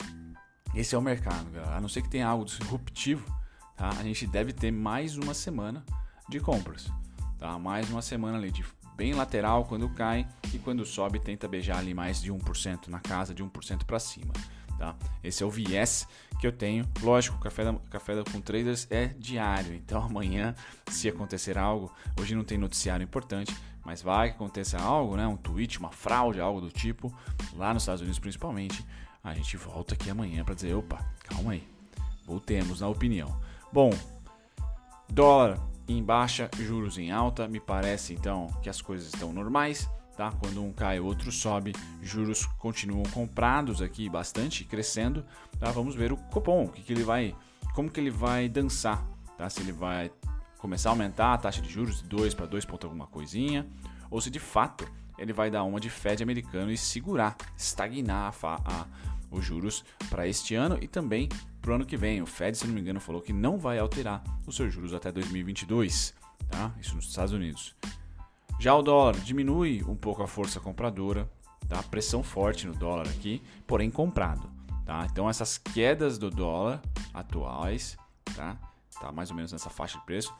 esse 0.75 0.93
é 0.93 0.97
o 0.97 1.01
mercado, 1.01 1.49
galera. 1.51 1.77
A 1.77 1.81
não 1.81 1.87
ser 1.87 2.01
que 2.01 2.09
tenha 2.09 2.27
algo 2.27 2.45
disruptivo, 2.45 3.25
tá? 3.75 3.89
A 3.89 4.03
gente 4.03 4.27
deve 4.27 4.51
ter 4.51 4.71
mais 4.71 5.17
uma 5.17 5.33
semana 5.33 5.85
de 6.27 6.39
compras, 6.39 6.91
tá? 7.37 7.57
Mais 7.57 7.89
uma 7.89 8.01
semana 8.01 8.37
ali 8.37 8.51
de 8.51 8.63
bem 8.95 9.13
lateral 9.13 9.65
quando 9.65 9.89
cai 9.89 10.27
e 10.53 10.57
quando 10.57 10.85
sobe 10.85 11.19
tenta 11.19 11.47
beijar 11.47 11.77
ali 11.77 11.93
mais 11.93 12.21
de 12.21 12.31
1% 12.31 12.87
na 12.87 12.99
casa 12.99 13.33
de 13.33 13.43
1% 13.43 13.83
para 13.85 13.99
cima. 13.99 14.33
Tá? 14.77 14.95
Esse 15.23 15.43
é 15.43 15.45
o 15.45 15.49
viés 15.49 16.07
que 16.39 16.45
eu 16.45 16.51
tenho. 16.51 16.85
Lógico, 17.01 17.39
café, 17.39 17.63
da, 17.63 17.73
café 17.89 18.15
da, 18.15 18.23
com 18.23 18.41
traders 18.41 18.87
é 18.89 19.07
diário, 19.07 19.73
então 19.73 20.03
amanhã, 20.03 20.53
se 20.89 21.07
acontecer 21.07 21.57
algo, 21.57 21.91
hoje 22.19 22.35
não 22.35 22.43
tem 22.43 22.57
noticiário 22.57 23.03
importante, 23.03 23.55
mas 23.85 24.01
vai 24.01 24.29
que 24.29 24.35
aconteça 24.35 24.77
algo, 24.77 25.15
né? 25.15 25.25
um 25.27 25.37
tweet, 25.37 25.79
uma 25.79 25.91
fraude, 25.91 26.41
algo 26.41 26.59
do 26.59 26.69
tipo, 26.69 27.13
lá 27.53 27.73
nos 27.73 27.83
Estados 27.83 28.01
Unidos 28.01 28.19
principalmente, 28.19 28.85
a 29.25 29.33
gente 29.33 29.57
volta 29.57 29.95
aqui 29.95 30.09
amanhã 30.09 30.45
para 30.45 30.53
dizer: 30.53 30.75
opa, 30.75 31.03
calma 31.23 31.53
aí, 31.53 31.67
voltemos 32.25 32.81
na 32.81 32.87
opinião. 32.87 33.41
Bom, 33.73 33.89
dólar 35.09 35.59
em 35.87 36.01
baixa, 36.01 36.49
juros 36.59 36.97
em 36.97 37.11
alta, 37.11 37.47
me 37.47 37.59
parece 37.59 38.13
então 38.13 38.47
que 38.61 38.69
as 38.69 38.81
coisas 38.81 39.07
estão 39.07 39.33
normais. 39.33 39.89
Tá? 40.15 40.31
Quando 40.31 40.63
um 40.63 40.71
cai, 40.71 40.97
o 40.97 41.05
outro 41.05 41.29
sobe, 41.29 41.73
juros 42.01 42.45
continuam 42.57 43.03
comprados 43.11 43.81
aqui 43.81 44.07
bastante, 44.07 44.63
crescendo. 44.63 45.25
Tá? 45.59 45.71
Vamos 45.71 45.93
ver 45.93 46.13
o 46.13 46.17
Copom, 46.17 46.69
que, 46.69 46.81
que 46.81 46.93
ele 46.93 47.03
vai, 47.03 47.35
como 47.73 47.89
que 47.89 47.99
ele 47.99 48.11
vai 48.11 48.47
dançar, 48.47 49.05
tá? 49.37 49.49
Se 49.49 49.59
ele 49.59 49.73
vai 49.73 50.09
começar 50.57 50.89
a 50.89 50.93
aumentar 50.93 51.33
a 51.33 51.37
taxa 51.37 51.61
de 51.61 51.69
juros 51.69 52.01
de 52.01 52.07
2 52.07 52.33
para 52.33 52.45
2 52.45 52.63
ponto 52.63 52.87
alguma 52.87 53.07
coisinha, 53.07 53.67
ou 54.09 54.21
se 54.21 54.29
de 54.29 54.39
fato 54.39 54.89
ele 55.17 55.33
vai 55.33 55.49
dar 55.49 55.63
uma 55.63 55.79
de 55.79 55.89
Fed 55.89 56.21
americano 56.21 56.71
e 56.71 56.77
segurar, 56.77 57.35
estagnar 57.57 58.33
a, 58.43 58.55
a, 58.55 58.85
os 59.31 59.43
juros 59.43 59.83
para 60.09 60.27
este 60.27 60.55
ano 60.55 60.77
e 60.81 60.87
também 60.87 61.29
para 61.61 61.71
o 61.71 61.75
ano 61.75 61.85
que 61.85 61.97
vem. 61.97 62.21
O 62.21 62.25
Fed, 62.25 62.57
se 62.57 62.67
não 62.67 62.73
me 62.73 62.81
engano, 62.81 62.99
falou 62.99 63.21
que 63.21 63.33
não 63.33 63.57
vai 63.57 63.79
alterar 63.79 64.23
os 64.45 64.55
seus 64.55 64.73
juros 64.73 64.93
até 64.93 65.11
2022, 65.11 66.13
tá? 66.49 66.71
Isso 66.79 66.95
nos 66.95 67.07
Estados 67.07 67.33
Unidos. 67.33 67.75
Já 68.59 68.73
o 68.73 68.81
dólar 68.81 69.15
diminui 69.15 69.83
um 69.83 69.95
pouco 69.95 70.23
a 70.23 70.27
força 70.27 70.59
compradora, 70.59 71.29
tá? 71.67 71.81
Pressão 71.83 72.23
forte 72.23 72.67
no 72.67 72.73
dólar 72.73 73.07
aqui, 73.07 73.41
porém 73.67 73.89
comprado, 73.89 74.49
tá? 74.85 75.05
Então 75.11 75.29
essas 75.29 75.57
quedas 75.57 76.17
do 76.17 76.29
dólar 76.29 76.81
atuais, 77.13 77.97
tá? 78.35 78.57
Tá 78.99 79.11
mais 79.11 79.29
ou 79.29 79.35
menos 79.35 79.51
nessa 79.51 79.69
faixa 79.69 79.99
de 79.99 80.05
preço, 80.05 80.33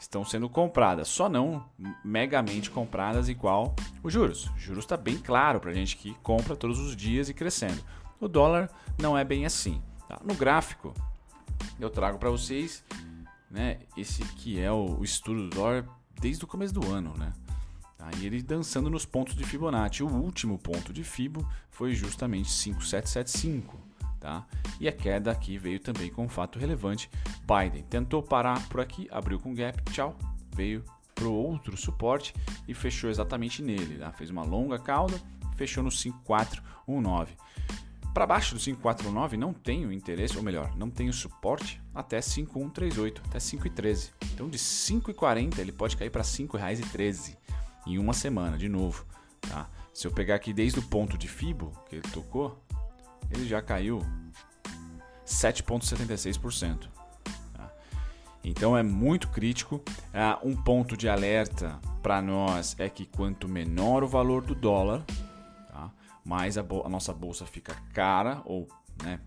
estão 0.00 0.24
sendo 0.24 0.48
compradas, 0.48 1.08
só 1.08 1.28
não 1.28 1.64
megamente 2.04 2.70
compradas 2.70 3.28
igual 3.28 3.74
os 4.04 4.12
juros. 4.12 4.50
Juros 4.56 4.84
está 4.84 4.98
bem 4.98 5.16
claro 5.16 5.58
para 5.58 5.70
a 5.70 5.74
gente 5.74 5.96
que 5.96 6.14
compra 6.22 6.54
todos 6.54 6.78
os 6.78 6.94
dias 6.94 7.30
e 7.30 7.34
crescendo. 7.34 7.82
O 8.20 8.28
dólar 8.28 8.70
não 9.00 9.16
é 9.16 9.24
bem 9.24 9.46
assim. 9.46 9.82
Tá? 10.06 10.20
No 10.22 10.34
gráfico, 10.34 10.92
eu 11.80 11.88
trago 11.88 12.18
para 12.18 12.30
vocês 12.30 12.84
né, 13.50 13.80
esse 13.96 14.22
que 14.22 14.60
é 14.60 14.70
o, 14.70 15.02
estudo 15.02 15.48
do 15.48 15.56
dólar 15.56 15.88
desde 16.20 16.44
o 16.44 16.46
começo 16.46 16.74
do 16.74 16.92
ano, 16.92 17.14
né? 17.16 17.32
Aí 17.98 18.26
ele 18.26 18.42
dançando 18.42 18.90
nos 18.90 19.06
pontos 19.06 19.34
de 19.34 19.44
Fibonacci. 19.44 20.02
O 20.02 20.08
último 20.08 20.58
ponto 20.58 20.92
de 20.92 21.02
Fibo 21.02 21.48
foi 21.70 21.94
justamente 21.94 22.50
5775. 22.50 23.80
Tá? 24.20 24.46
E 24.78 24.86
a 24.86 24.92
queda 24.92 25.30
aqui 25.30 25.56
veio 25.56 25.80
também 25.80 26.10
com 26.10 26.24
um 26.24 26.28
fato 26.28 26.58
relevante. 26.58 27.10
Biden 27.40 27.82
tentou 27.84 28.22
parar 28.22 28.68
por 28.68 28.80
aqui, 28.80 29.08
abriu 29.10 29.38
com 29.38 29.54
gap, 29.54 29.82
tchau, 29.90 30.14
veio 30.54 30.84
para 31.14 31.26
o 31.26 31.32
outro 31.32 31.76
suporte 31.76 32.34
e 32.66 32.74
fechou 32.74 33.08
exatamente 33.08 33.62
nele. 33.62 33.98
Tá? 33.98 34.12
Fez 34.12 34.30
uma 34.30 34.42
longa 34.42 34.78
cauda, 34.78 35.20
fechou 35.56 35.82
no 35.82 35.90
5419. 35.90 37.36
Para 38.12 38.26
baixo 38.26 38.54
do 38.54 38.60
5419 38.60 39.36
não 39.36 39.52
tem 39.52 39.84
o 39.84 39.92
interesse, 39.92 40.36
ou 40.36 40.42
melhor, 40.42 40.76
não 40.76 40.88
tem 40.88 41.08
o 41.08 41.12
suporte 41.12 41.82
até 41.92 42.20
5138, 42.20 43.22
até 43.26 43.38
5,13. 43.38 44.12
Então 44.32 44.48
de 44.48 44.56
5,40 44.56 45.58
ele 45.58 45.72
pode 45.72 45.96
cair 45.96 46.10
para 46.10 46.22
R$ 46.22 46.28
5,13 46.28 47.36
em 47.86 47.98
uma 47.98 48.12
semana, 48.12 48.56
de 48.56 48.68
novo. 48.68 49.04
Tá? 49.40 49.68
Se 49.92 50.06
eu 50.06 50.12
pegar 50.12 50.36
aqui 50.36 50.52
desde 50.52 50.78
o 50.78 50.82
ponto 50.82 51.18
de 51.18 51.26
Fibo 51.26 51.72
que 51.88 51.96
ele 51.96 52.08
tocou, 52.12 52.62
ele 53.30 53.46
já 53.46 53.60
caiu 53.60 54.00
7,76%. 55.26 56.93
Então 58.44 58.76
é 58.76 58.82
muito 58.82 59.28
crítico. 59.28 59.82
Ah, 60.12 60.38
um 60.42 60.54
ponto 60.54 60.96
de 60.96 61.08
alerta 61.08 61.80
para 62.02 62.20
nós 62.20 62.76
é 62.78 62.88
que 62.90 63.06
quanto 63.06 63.48
menor 63.48 64.04
o 64.04 64.08
valor 64.08 64.42
do 64.42 64.54
dólar, 64.54 65.02
tá? 65.72 65.90
mais 66.22 66.58
a, 66.58 66.60
a, 66.60 66.88
nossa 66.88 67.12
bolsa 67.12 67.46
fica 67.46 67.74
cara, 67.94 68.42
ou 68.44 68.68
né, 69.02 69.18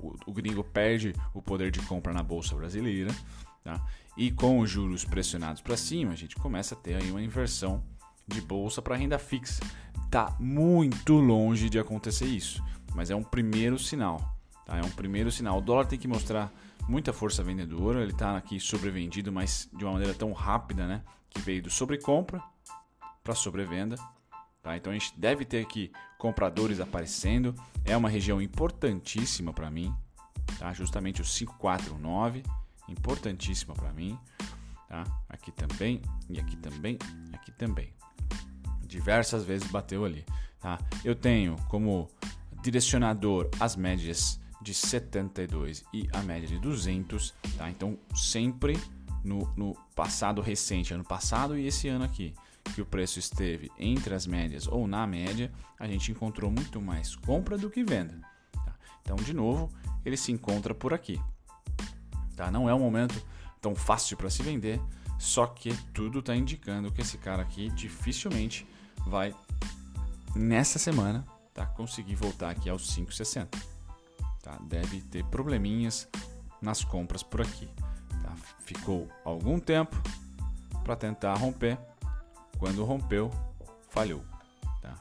o, 0.00 0.14
o, 0.26 0.32
gringo 0.32 0.62
perde 0.62 1.12
o 1.34 1.42
poder 1.42 1.72
de 1.72 1.80
compra 1.80 2.12
na 2.12 2.22
bolsa 2.22 2.54
brasileira. 2.54 3.12
Tá? 3.64 3.84
E 4.16 4.30
com 4.30 4.60
os 4.60 4.70
juros 4.70 5.04
pressionados 5.04 5.60
para 5.60 5.76
cima, 5.76 6.12
a 6.12 6.16
gente 6.16 6.36
começa 6.36 6.74
a 6.76 6.78
ter 6.78 6.94
aí 6.94 7.10
uma 7.10 7.22
inversão 7.22 7.82
de 8.28 8.40
bolsa 8.40 8.80
para 8.80 8.94
renda 8.94 9.18
fixa. 9.18 9.64
Tá 10.08 10.36
muito 10.38 11.14
longe 11.14 11.68
de 11.68 11.78
acontecer 11.78 12.26
isso, 12.26 12.62
mas 12.94 13.10
é 13.10 13.16
um 13.16 13.24
primeiro 13.24 13.78
sinal. 13.78 14.36
Tá? 14.64 14.76
É 14.76 14.82
um 14.82 14.90
primeiro 14.90 15.32
sinal. 15.32 15.58
O 15.58 15.60
dólar 15.60 15.86
tem 15.86 15.98
que 15.98 16.06
mostrar 16.06 16.52
muita 16.88 17.12
força 17.12 17.42
vendedora, 17.42 18.02
ele 18.02 18.12
está 18.12 18.36
aqui 18.36 18.58
sobrevendido, 18.58 19.32
mas 19.32 19.68
de 19.72 19.84
uma 19.84 19.92
maneira 19.92 20.14
tão 20.14 20.32
rápida, 20.32 20.86
né? 20.86 21.02
Que 21.30 21.40
veio 21.40 21.62
do 21.62 21.70
sobrecompra 21.70 22.42
para 23.22 23.34
sobrevenda. 23.34 23.96
Tá? 24.62 24.76
Então 24.76 24.92
a 24.92 24.94
gente 24.94 25.18
deve 25.18 25.44
ter 25.44 25.60
aqui 25.60 25.90
compradores 26.18 26.80
aparecendo. 26.80 27.54
É 27.84 27.96
uma 27.96 28.08
região 28.08 28.40
importantíssima 28.40 29.52
para 29.52 29.70
mim, 29.70 29.94
tá? 30.58 30.72
Justamente 30.72 31.20
o 31.20 31.24
549 31.24 32.42
importantíssima 32.88 33.74
para 33.74 33.92
mim. 33.92 34.18
Tá? 34.88 35.04
Aqui 35.28 35.50
também, 35.50 36.02
e 36.28 36.38
aqui 36.38 36.56
também, 36.56 36.98
aqui 37.32 37.50
também. 37.52 37.92
Diversas 38.86 39.44
vezes 39.44 39.70
bateu 39.70 40.04
ali. 40.04 40.24
Tá? 40.60 40.78
Eu 41.04 41.14
tenho 41.14 41.56
como 41.68 42.08
direcionador 42.62 43.48
as 43.58 43.74
médias 43.74 44.40
de 44.62 44.72
72 44.72 45.84
e 45.92 46.08
a 46.12 46.22
média 46.22 46.48
de 46.48 46.58
200. 46.58 47.34
Tá? 47.56 47.70
Então, 47.70 47.98
sempre 48.14 48.78
no, 49.24 49.52
no 49.56 49.74
passado 49.94 50.40
recente, 50.40 50.94
ano 50.94 51.04
passado 51.04 51.58
e 51.58 51.66
esse 51.66 51.88
ano 51.88 52.04
aqui, 52.04 52.34
que 52.74 52.80
o 52.80 52.86
preço 52.86 53.18
esteve 53.18 53.70
entre 53.78 54.14
as 54.14 54.26
médias 54.26 54.66
ou 54.66 54.86
na 54.86 55.06
média, 55.06 55.50
a 55.78 55.86
gente 55.86 56.10
encontrou 56.10 56.50
muito 56.50 56.80
mais 56.80 57.16
compra 57.16 57.58
do 57.58 57.68
que 57.68 57.84
venda. 57.84 58.20
Tá? 58.52 58.74
Então, 59.02 59.16
de 59.16 59.34
novo, 59.34 59.70
ele 60.04 60.16
se 60.16 60.32
encontra 60.32 60.74
por 60.74 60.94
aqui. 60.94 61.20
Tá? 62.36 62.50
Não 62.50 62.68
é 62.68 62.74
um 62.74 62.78
momento 62.78 63.22
tão 63.60 63.74
fácil 63.74 64.16
para 64.16 64.30
se 64.30 64.42
vender, 64.42 64.80
só 65.18 65.46
que 65.46 65.74
tudo 65.92 66.18
está 66.18 66.34
indicando 66.34 66.90
que 66.90 67.00
esse 67.00 67.18
cara 67.18 67.42
aqui 67.42 67.68
dificilmente 67.70 68.66
vai 69.06 69.34
nessa 70.34 70.78
semana 70.78 71.24
tá, 71.52 71.66
conseguir 71.66 72.14
voltar 72.14 72.50
aqui 72.50 72.68
aos 72.68 72.94
5,60. 72.96 73.71
Tá? 74.42 74.58
Deve 74.62 75.00
ter 75.02 75.24
probleminhas 75.26 76.08
nas 76.60 76.84
compras 76.84 77.22
por 77.22 77.40
aqui. 77.40 77.68
Tá? 78.22 78.34
Ficou 78.60 79.08
algum 79.24 79.58
tempo 79.58 79.96
para 80.82 80.96
tentar 80.96 81.34
romper. 81.34 81.78
Quando 82.58 82.84
rompeu, 82.84 83.30
falhou. 83.88 84.24
Tá? 84.80 84.94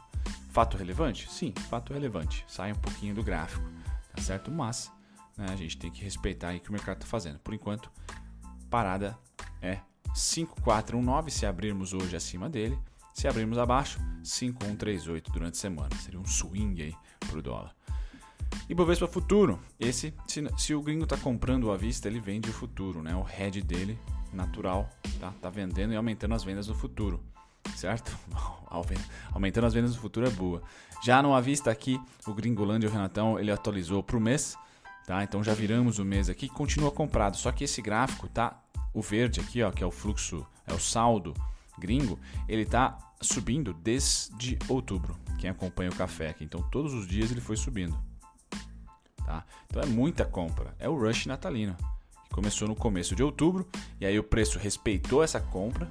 Fato 0.49 0.77
relevante? 0.77 1.31
Sim, 1.31 1.53
fato 1.69 1.93
relevante. 1.93 2.45
Sai 2.47 2.71
um 2.71 2.75
pouquinho 2.75 3.15
do 3.15 3.23
gráfico, 3.23 3.67
tá 4.15 4.21
certo? 4.21 4.51
Mas 4.51 4.91
né, 5.37 5.47
a 5.49 5.55
gente 5.55 5.77
tem 5.77 5.91
que 5.91 6.03
respeitar 6.03 6.55
o 6.55 6.59
que 6.59 6.69
o 6.69 6.73
mercado 6.73 6.97
está 6.97 7.07
fazendo. 7.07 7.39
Por 7.39 7.53
enquanto, 7.53 7.91
parada 8.69 9.17
é 9.61 9.79
5419 10.13 11.31
se 11.31 11.45
abrirmos 11.45 11.93
hoje 11.93 12.15
acima 12.15 12.49
dele. 12.49 12.77
Se 13.13 13.27
abrirmos 13.27 13.57
abaixo, 13.57 13.99
5138 14.23 15.31
durante 15.31 15.55
a 15.55 15.59
semana. 15.59 15.95
Seria 15.97 16.19
um 16.19 16.25
swing 16.25 16.81
aí 16.81 16.95
para 17.19 17.37
o 17.37 17.41
dólar. 17.41 17.75
E 18.69 18.73
Bovespa 18.73 19.07
Futuro. 19.07 19.59
Esse, 19.79 20.13
se, 20.27 20.43
se 20.57 20.73
o 20.73 20.81
gringo 20.81 21.03
está 21.03 21.17
comprando 21.17 21.71
à 21.71 21.77
vista, 21.77 22.07
ele 22.07 22.19
vende 22.19 22.49
o 22.49 22.53
futuro, 22.53 23.01
né? 23.01 23.15
O 23.15 23.21
head 23.21 23.61
dele, 23.61 23.99
natural, 24.33 24.89
tá? 25.19 25.33
Tá 25.41 25.49
vendendo 25.49 25.93
e 25.93 25.95
aumentando 25.95 26.33
as 26.33 26.43
vendas 26.43 26.67
no 26.67 26.75
futuro, 26.75 27.21
certo? 27.75 28.17
aumentando 29.33 29.67
as 29.67 29.73
vendas 29.73 29.95
no 29.95 30.01
futuro 30.01 30.27
é 30.27 30.29
boa. 30.29 30.61
Já 31.03 31.21
no 31.21 31.33
à 31.33 31.41
vista 31.41 31.69
aqui, 31.69 31.99
o 32.25 32.33
Gringolândia 32.33 32.89
o 32.89 32.91
Renatão, 32.91 33.39
ele 33.39 33.51
atualizou 33.51 34.01
para 34.01 34.17
o 34.17 34.21
mês, 34.21 34.57
tá? 35.05 35.23
Então 35.23 35.43
já 35.43 35.53
viramos 35.53 35.99
o 35.99 36.05
mês 36.05 36.29
aqui, 36.29 36.47
continua 36.47 36.91
comprado. 36.91 37.35
Só 37.37 37.51
que 37.51 37.63
esse 37.63 37.81
gráfico, 37.81 38.27
tá? 38.29 38.57
O 38.93 39.01
verde 39.01 39.39
aqui, 39.39 39.61
ó, 39.63 39.71
que 39.71 39.83
é 39.83 39.87
o 39.87 39.91
fluxo, 39.91 40.45
é 40.67 40.73
o 40.73 40.79
saldo 40.79 41.33
gringo, 41.77 42.19
ele 42.47 42.61
está 42.61 42.97
subindo 43.21 43.73
desde 43.73 44.57
outubro. 44.69 45.17
Quem 45.39 45.49
acompanha 45.49 45.89
o 45.89 45.95
café 45.95 46.29
aqui, 46.29 46.43
então 46.43 46.61
todos 46.69 46.93
os 46.93 47.07
dias 47.07 47.31
ele 47.31 47.41
foi 47.41 47.57
subindo. 47.57 48.10
Tá? 49.25 49.45
Então 49.67 49.81
é 49.81 49.85
muita 49.85 50.25
compra. 50.25 50.75
É 50.79 50.89
o 50.89 50.97
rush 50.97 51.25
natalino. 51.25 51.75
Que 52.25 52.35
começou 52.35 52.67
no 52.67 52.75
começo 52.75 53.15
de 53.15 53.23
outubro 53.23 53.67
e 53.99 54.05
aí 54.05 54.17
o 54.17 54.23
preço 54.23 54.59
respeitou 54.59 55.23
essa 55.23 55.39
compra. 55.39 55.89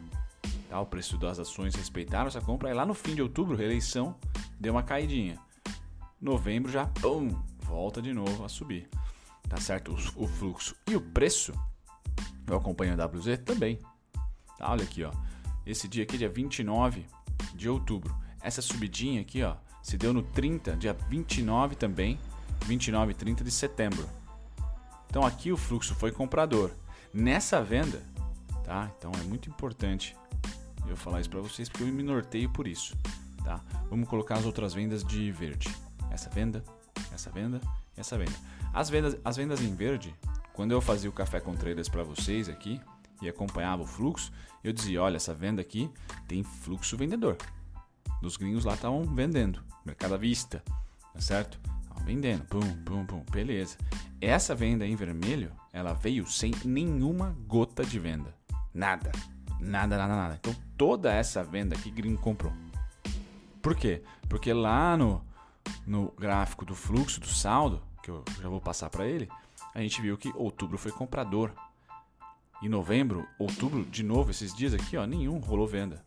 Tá? 0.69 0.81
O 0.81 0.87
preço 0.87 1.17
das 1.19 1.39
ações 1.39 1.75
respeitaram 1.75 2.29
essa 2.29 2.41
compra. 2.41 2.71
E 2.71 2.75
lá 2.75 2.85
no 2.85 2.95
fim 2.95 3.15
de 3.15 3.23
outubro, 3.23 3.57
reeleição, 3.57 4.17
deu 4.59 4.73
uma 4.73 4.83
caidinha. 4.83 5.39
Novembro 6.21 6.71
já, 6.71 6.87
pum, 6.87 7.31
volta 7.63 8.03
de 8.03 8.13
novo 8.13 8.45
a 8.45 8.49
subir. 8.49 8.89
Tá 9.49 9.57
certo? 9.57 9.93
O, 10.17 10.25
o 10.25 10.27
fluxo 10.27 10.77
e 10.87 10.95
o 10.95 11.01
preço, 11.01 11.53
eu 12.47 12.57
acompanho 12.57 12.93
a 12.93 13.07
WZ 13.07 13.39
também. 13.45 13.79
Tá? 14.59 14.71
Olha 14.71 14.85
aqui, 14.85 15.03
ó. 15.03 15.13
Esse 15.67 15.89
dia 15.89 16.03
aqui, 16.03 16.19
dia 16.19 16.29
29 16.29 17.07
de 17.55 17.69
outubro. 17.69 18.15
Essa 18.43 18.63
subidinha 18.63 19.21
aqui, 19.21 19.43
ó, 19.43 19.57
se 19.83 19.97
deu 19.97 20.13
no 20.13 20.23
30, 20.23 20.77
dia 20.77 20.93
29 20.93 21.77
também. 21.77 22.19
29 22.65 23.13
e 23.13 23.15
30 23.15 23.45
de 23.45 23.51
setembro. 23.51 24.09
Então 25.09 25.25
aqui 25.25 25.53
o 25.53 25.57
fluxo 25.57 25.95
foi 25.95 26.13
comprador. 26.13 26.71
Nessa 27.13 27.63
venda, 27.63 28.03
tá? 28.65 28.91
Então 28.97 29.11
é 29.21 29.23
muito 29.25 29.49
importante 29.49 30.17
eu 30.87 30.97
falar 30.97 31.21
isso 31.21 31.31
para 31.31 31.41
vocês 31.41 31.69
porque 31.69 31.85
eu 31.85 31.89
me 31.89 32.03
norteio 32.03 32.49
por 32.51 32.67
isso, 32.67 32.97
tá? 33.45 33.61
Vamos 33.89 34.09
colocar 34.09 34.37
as 34.37 34.45
outras 34.45 34.75
vendas 34.75 35.05
de 35.05 35.31
verde. 35.33 35.69
Essa 36.11 36.31
venda, 36.31 36.65
essa 37.13 37.31
venda 37.31 37.61
essa 38.01 38.17
venda. 38.17 38.33
As 38.73 38.89
vendas, 38.89 39.17
as 39.25 39.37
vendas 39.37 39.61
em 39.61 39.75
verde, 39.75 40.15
quando 40.53 40.73
eu 40.73 40.81
fazia 40.81 41.09
o 41.09 41.13
café 41.13 41.41
com 41.41 41.55
traders 41.55 41.89
para 41.89 42.03
vocês 42.03 42.49
aqui 42.49 42.81
e 43.21 43.29
acompanhava 43.29 43.83
o 43.83 43.87
fluxo, 43.87 44.33
eu 44.65 44.73
dizia, 44.73 45.03
olha, 45.03 45.17
essa 45.17 45.35
venda 45.35 45.61
aqui 45.61 45.91
tem 46.27 46.43
fluxo 46.43 46.97
vendedor. 46.97 47.37
Os 48.23 48.37
gringos 48.37 48.65
lá 48.65 48.75
estavam 48.75 49.05
vendendo, 49.05 49.63
mercado 49.85 50.15
à 50.15 50.17
vista, 50.17 50.63
tá 51.13 51.21
certo? 51.21 51.59
Vendendo, 52.05 52.45
pum, 52.45 52.61
pum, 52.85 53.05
pum, 53.05 53.25
beleza. 53.31 53.77
Essa 54.21 54.55
venda 54.55 54.87
em 54.87 54.97
vermelho, 54.97 55.53
ela 55.73 55.93
veio 55.93 56.27
sem 56.27 56.53
nenhuma 56.65 57.37
gota 57.47 57.85
de 57.85 57.99
venda. 57.99 58.35
Nada. 58.75 59.13
Nada, 59.61 59.97
nada, 59.97 60.17
nada. 60.17 60.39
Então 60.41 60.55
toda 60.77 61.13
essa 61.13 61.45
venda 61.45 61.77
que 61.77 61.91
gringo 61.91 62.21
comprou. 62.21 62.53
Por 63.61 63.75
quê? 63.75 64.03
Porque 64.29 64.53
lá 64.53 64.97
no, 64.97 65.23
no 65.87 66.13
gráfico 66.19 66.65
do 66.65 66.75
fluxo, 66.75 67.21
do 67.21 67.29
saldo, 67.29 67.83
que 68.03 68.11
eu 68.11 68.25
já 68.41 68.49
vou 68.49 68.61
passar 68.61 68.89
para 68.89 69.07
ele, 69.07 69.29
a 69.75 69.81
gente 69.81 70.01
viu 70.01 70.17
que 70.17 70.33
outubro 70.35 70.79
foi 70.79 70.91
comprador. 70.91 71.53
Em 72.63 72.69
novembro, 72.69 73.27
outubro, 73.39 73.85
de 73.85 74.03
novo, 74.03 74.31
esses 74.31 74.55
dias 74.55 74.75
aqui, 74.75 74.97
ó, 74.97 75.07
nenhum 75.07 75.39
rolou 75.39 75.67
venda. 75.67 76.05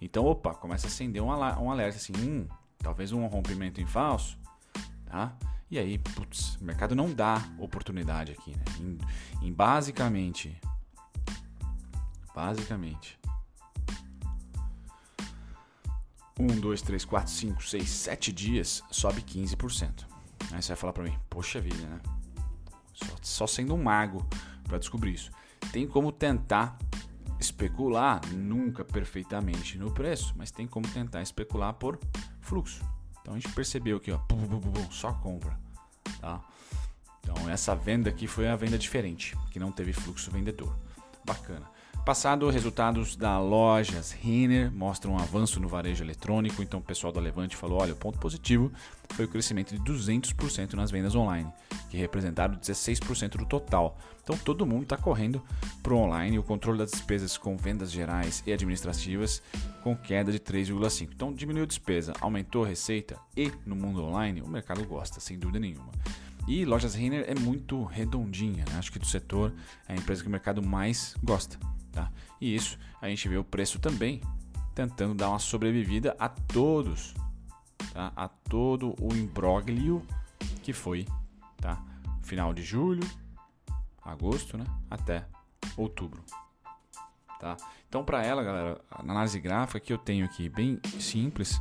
Então, 0.00 0.24
opa, 0.24 0.54
começa 0.54 0.86
a 0.86 0.88
acender 0.88 1.22
um, 1.22 1.28
um 1.28 1.70
alerta 1.70 1.96
assim, 1.96 2.12
hum, 2.18 2.46
talvez 2.78 3.12
um 3.12 3.26
rompimento 3.26 3.80
em 3.80 3.86
falso, 3.86 4.38
tá? 5.14 5.32
E 5.70 5.78
aí, 5.78 5.96
putz, 5.96 6.56
o 6.60 6.64
mercado 6.64 6.94
não 6.96 7.12
dá 7.12 7.40
oportunidade 7.56 8.32
aqui, 8.32 8.50
né? 8.50 8.64
Em, 8.80 9.46
em 9.46 9.52
basicamente, 9.52 10.60
basicamente, 12.34 13.18
1, 16.38 16.46
2, 16.60 16.82
3, 16.82 17.04
4, 17.04 17.30
5, 17.30 17.64
6, 17.64 17.88
7 17.88 18.32
dias, 18.32 18.82
sobe 18.90 19.22
15%. 19.22 20.04
Aí 20.52 20.60
você 20.60 20.68
vai 20.68 20.76
falar 20.76 20.92
para 20.92 21.04
mim, 21.04 21.16
poxa 21.30 21.60
vida, 21.60 21.86
né? 21.86 22.00
Só, 22.92 23.16
só 23.22 23.46
sendo 23.46 23.74
um 23.74 23.82
mago 23.82 24.26
para 24.64 24.78
descobrir 24.78 25.14
isso. 25.14 25.30
Tem 25.70 25.86
como 25.86 26.10
tentar 26.10 26.76
especular, 27.38 28.20
nunca 28.32 28.84
perfeitamente 28.84 29.78
no 29.78 29.92
preço, 29.92 30.34
mas 30.36 30.50
tem 30.50 30.66
como 30.66 30.88
tentar 30.88 31.22
especular 31.22 31.72
por 31.74 32.00
fluxo. 32.40 32.93
Então 33.24 33.32
a 33.32 33.38
gente 33.38 33.54
percebeu 33.54 33.96
aqui, 33.96 34.12
ó, 34.12 34.20
só 34.90 35.10
compra, 35.14 35.58
tá? 36.20 36.44
Então 37.20 37.48
essa 37.48 37.74
venda 37.74 38.10
aqui 38.10 38.26
foi 38.26 38.46
a 38.46 38.54
venda 38.54 38.76
diferente, 38.76 39.34
que 39.50 39.58
não 39.58 39.72
teve 39.72 39.94
fluxo 39.94 40.30
vendedor. 40.30 40.76
Bacana. 41.24 41.66
Passado, 42.04 42.50
resultados 42.50 43.16
da 43.16 43.40
lojas 43.40 44.12
Renner 44.12 44.70
mostram 44.70 45.14
um 45.14 45.18
avanço 45.18 45.58
no 45.58 45.66
varejo 45.66 46.04
eletrônico. 46.04 46.62
Então, 46.62 46.78
o 46.78 46.82
pessoal 46.82 47.10
da 47.10 47.18
Levante 47.18 47.56
falou: 47.56 47.80
olha, 47.80 47.94
o 47.94 47.96
ponto 47.96 48.18
positivo 48.18 48.70
foi 49.14 49.24
o 49.24 49.28
crescimento 49.28 49.74
de 49.74 49.80
200% 49.80 50.74
nas 50.74 50.90
vendas 50.90 51.14
online, 51.14 51.50
que 51.88 51.96
representaram 51.96 52.56
16% 52.56 53.38
do 53.38 53.46
total. 53.46 53.96
Então, 54.22 54.36
todo 54.36 54.66
mundo 54.66 54.82
está 54.82 54.98
correndo 54.98 55.42
para 55.82 55.94
o 55.94 55.96
online. 55.96 56.38
O 56.38 56.42
controle 56.42 56.76
das 56.76 56.90
despesas 56.90 57.38
com 57.38 57.56
vendas 57.56 57.90
gerais 57.90 58.42
e 58.46 58.52
administrativas 58.52 59.42
com 59.82 59.96
queda 59.96 60.30
de 60.30 60.38
3,5%. 60.38 61.08
Então, 61.10 61.32
diminuiu 61.32 61.64
a 61.64 61.66
despesa, 61.66 62.12
aumentou 62.20 62.64
a 62.64 62.68
receita 62.68 63.18
e 63.34 63.50
no 63.64 63.74
mundo 63.74 64.04
online 64.04 64.42
o 64.42 64.46
mercado 64.46 64.84
gosta, 64.84 65.20
sem 65.20 65.38
dúvida 65.38 65.58
nenhuma. 65.58 65.90
E 66.46 66.66
lojas 66.66 66.94
Renner 66.94 67.24
é 67.26 67.34
muito 67.34 67.82
redondinha, 67.82 68.66
né? 68.68 68.76
acho 68.76 68.92
que 68.92 68.98
do 68.98 69.06
setor 69.06 69.54
é 69.88 69.94
a 69.94 69.96
empresa 69.96 70.20
que 70.20 70.28
o 70.28 70.30
mercado 70.30 70.62
mais 70.62 71.16
gosta. 71.24 71.58
Tá? 71.94 72.10
E 72.40 72.54
isso 72.54 72.76
a 73.00 73.08
gente 73.08 73.28
vê 73.28 73.36
o 73.36 73.44
preço 73.44 73.78
também 73.78 74.20
tentando 74.74 75.14
dar 75.14 75.28
uma 75.28 75.38
sobrevivida 75.38 76.16
a 76.18 76.28
todos, 76.28 77.14
tá? 77.92 78.12
a 78.16 78.26
todo 78.28 78.96
o 79.00 79.14
imbróglio 79.14 80.04
que 80.62 80.72
foi 80.72 81.06
tá? 81.58 81.80
final 82.22 82.52
de 82.52 82.62
julho, 82.62 83.08
agosto, 84.02 84.58
né? 84.58 84.64
até 84.90 85.24
outubro. 85.76 86.20
Tá? 87.38 87.56
Então, 87.88 88.04
para 88.04 88.24
ela, 88.24 88.42
galera, 88.42 88.80
a 88.90 89.00
análise 89.00 89.38
gráfica 89.38 89.78
que 89.78 89.92
eu 89.92 89.98
tenho 89.98 90.24
aqui 90.24 90.48
bem 90.48 90.80
simples, 90.98 91.60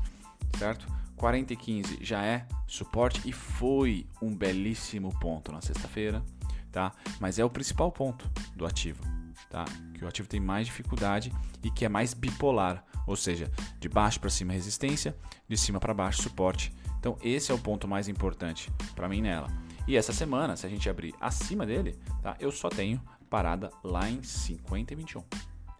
certo? 0.57 0.87
40 1.15 1.53
e 1.53 1.55
15 1.55 1.99
já 2.01 2.25
é 2.25 2.47
suporte 2.65 3.21
e 3.23 3.31
foi 3.31 4.07
um 4.19 4.35
belíssimo 4.35 5.13
ponto 5.19 5.51
na 5.51 5.61
sexta-feira, 5.61 6.23
tá? 6.71 6.91
Mas 7.19 7.37
é 7.37 7.45
o 7.45 7.49
principal 7.49 7.91
ponto 7.91 8.27
do 8.55 8.65
ativo 8.65 9.03
tá? 9.49 9.65
Que 9.93 10.03
o 10.03 10.07
ativo 10.07 10.27
tem 10.27 10.39
mais 10.39 10.67
dificuldade 10.67 11.31
e 11.63 11.69
que 11.69 11.85
é 11.85 11.89
mais 11.89 12.13
bipolar, 12.13 12.83
ou 13.05 13.15
seja, 13.15 13.51
de 13.79 13.89
baixo 13.89 14.19
para 14.19 14.29
cima 14.29 14.53
resistência, 14.53 15.15
de 15.47 15.57
cima 15.57 15.79
para 15.79 15.93
baixo 15.93 16.21
suporte. 16.21 16.73
Então 16.99 17.17
esse 17.21 17.51
é 17.51 17.55
o 17.55 17.59
ponto 17.59 17.87
mais 17.87 18.07
importante 18.07 18.71
para 18.95 19.09
mim 19.09 19.21
nela. 19.21 19.47
E 19.87 19.97
essa 19.97 20.13
semana, 20.13 20.55
se 20.55 20.65
a 20.65 20.69
gente 20.69 20.89
abrir 20.89 21.13
acima 21.19 21.65
dele, 21.65 21.99
tá? 22.21 22.37
Eu 22.39 22.51
só 22.51 22.69
tenho 22.69 23.01
parada 23.29 23.69
lá 23.83 24.09
em 24.09 24.23
50 24.23 24.93
e 24.93 24.95
21. 24.95 25.23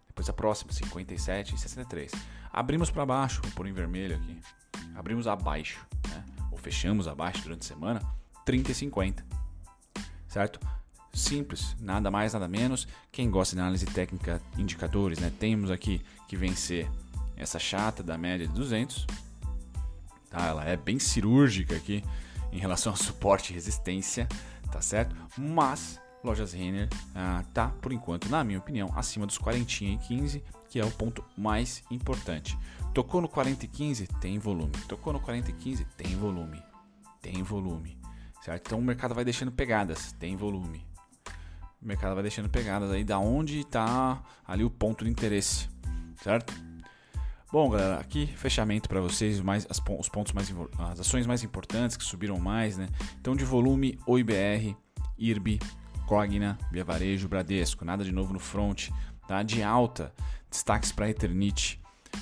Depois 0.07 0.29
a 0.29 0.33
próxima, 0.33 0.71
57 0.71 1.55
e 1.55 1.57
63. 1.57 2.11
Abrimos 2.51 2.91
para 2.91 3.05
baixo, 3.05 3.41
vou 3.41 3.51
pôr 3.51 3.67
em 3.67 3.73
vermelho 3.73 4.15
aqui. 4.15 4.39
Abrimos 4.95 5.27
abaixo, 5.27 5.79
né? 6.09 6.23
Ou 6.51 6.57
fechamos 6.57 7.07
abaixo 7.07 7.41
durante 7.43 7.61
a 7.61 7.67
semana, 7.67 8.01
30 8.45 8.71
e 8.71 8.75
50. 8.75 9.25
Certo? 10.27 10.59
Simples, 11.13 11.76
nada 11.80 12.10
mais, 12.10 12.34
nada 12.34 12.47
menos. 12.47 12.88
Quem 13.12 13.30
gosta 13.30 13.56
de 13.56 13.62
análise 13.62 13.86
técnica, 13.86 14.41
indicadores, 14.58 15.19
né? 15.19 15.32
Temos 15.39 15.69
aqui 15.69 16.02
que 16.28 16.36
vencer 16.36 16.89
essa 17.38 17.60
chata 17.60 18.02
da 18.02 18.17
média 18.17 18.47
de 18.47 18.54
200. 18.54 19.06
Tá? 20.32 20.47
Ela 20.47 20.65
é 20.65 20.76
bem 20.76 20.97
cirúrgica 20.97 21.76
aqui 21.76 22.04
em 22.52 22.58
relação 22.58 22.91
a 22.91 22.95
suporte 22.95 23.52
e 23.52 23.54
resistência, 23.54 24.28
tá 24.71 24.82
certo? 24.82 25.15
Mas 25.38 26.02
Lojas 26.23 26.52
Renner 26.52 26.89
ah, 27.13 27.43
tá, 27.54 27.67
por 27.80 27.93
enquanto, 27.93 28.28
na 28.28 28.43
minha 28.43 28.58
opinião, 28.58 28.91
acima 28.95 29.28
dos 29.28 29.38
40 29.38 29.84
e 29.84 29.97
15, 29.97 30.43
que 30.67 30.80
é 30.80 30.86
o 30.86 30.89
ponto 30.89 31.23
mais 31.38 31.84
importante. 31.91 32.58
Tocou 32.91 33.21
no 33.21 33.30
40 33.30 33.65
e 33.65 33.67
15, 33.67 34.08
tem 34.19 34.39
volume. 34.39 34.71
Tocou 34.88 35.13
no 35.13 35.19
40 35.19 35.52
e 35.52 35.54
15, 35.54 35.86
tem 35.95 36.15
volume. 36.15 36.62
Tem 37.21 37.43
volume. 37.43 37.99
Certo? 38.41 38.67
Então 38.67 38.80
o 38.80 38.84
mercado 38.84 39.13
vai 39.13 39.23
deixando 39.23 39.52
pegadas, 39.52 40.12
tem 40.13 40.36
volume 40.36 40.92
o 41.83 41.87
mercado 41.87 42.13
vai 42.13 42.23
deixando 42.23 42.49
pegadas 42.49 42.89
aí 42.91 43.03
da 43.03 43.19
onde 43.19 43.59
está 43.59 44.23
ali 44.47 44.63
o 44.63 44.69
ponto 44.69 45.03
de 45.03 45.11
interesse, 45.11 45.67
certo? 46.23 46.53
Bom, 47.51 47.69
galera, 47.69 47.99
aqui 47.99 48.25
fechamento 48.25 48.89
para 48.89 48.99
vocês, 49.01 49.39
mais, 49.41 49.67
as, 49.69 49.81
os 49.99 50.09
pontos 50.09 50.33
mais 50.33 50.51
as 50.91 50.99
ações 51.01 51.27
mais 51.27 51.43
importantes 51.43 51.95
que 51.97 52.03
subiram 52.03 52.39
mais, 52.39 52.77
né? 52.77 52.87
Então 53.19 53.35
de 53.35 53.43
volume, 53.43 53.99
OIBR, 54.07 54.75
IRB, 55.17 55.59
Cogna, 56.07 56.57
Via 56.71 56.83
Varejo, 56.83 57.27
Bradesco, 57.27 57.85
nada 57.85 58.03
de 58.03 58.11
novo 58.11 58.33
no 58.33 58.39
front, 58.39 58.89
tá? 59.27 59.43
De 59.43 59.61
alta, 59.61 60.13
destaques 60.49 60.91
para 60.91 61.09
Eternit, 61.09 61.79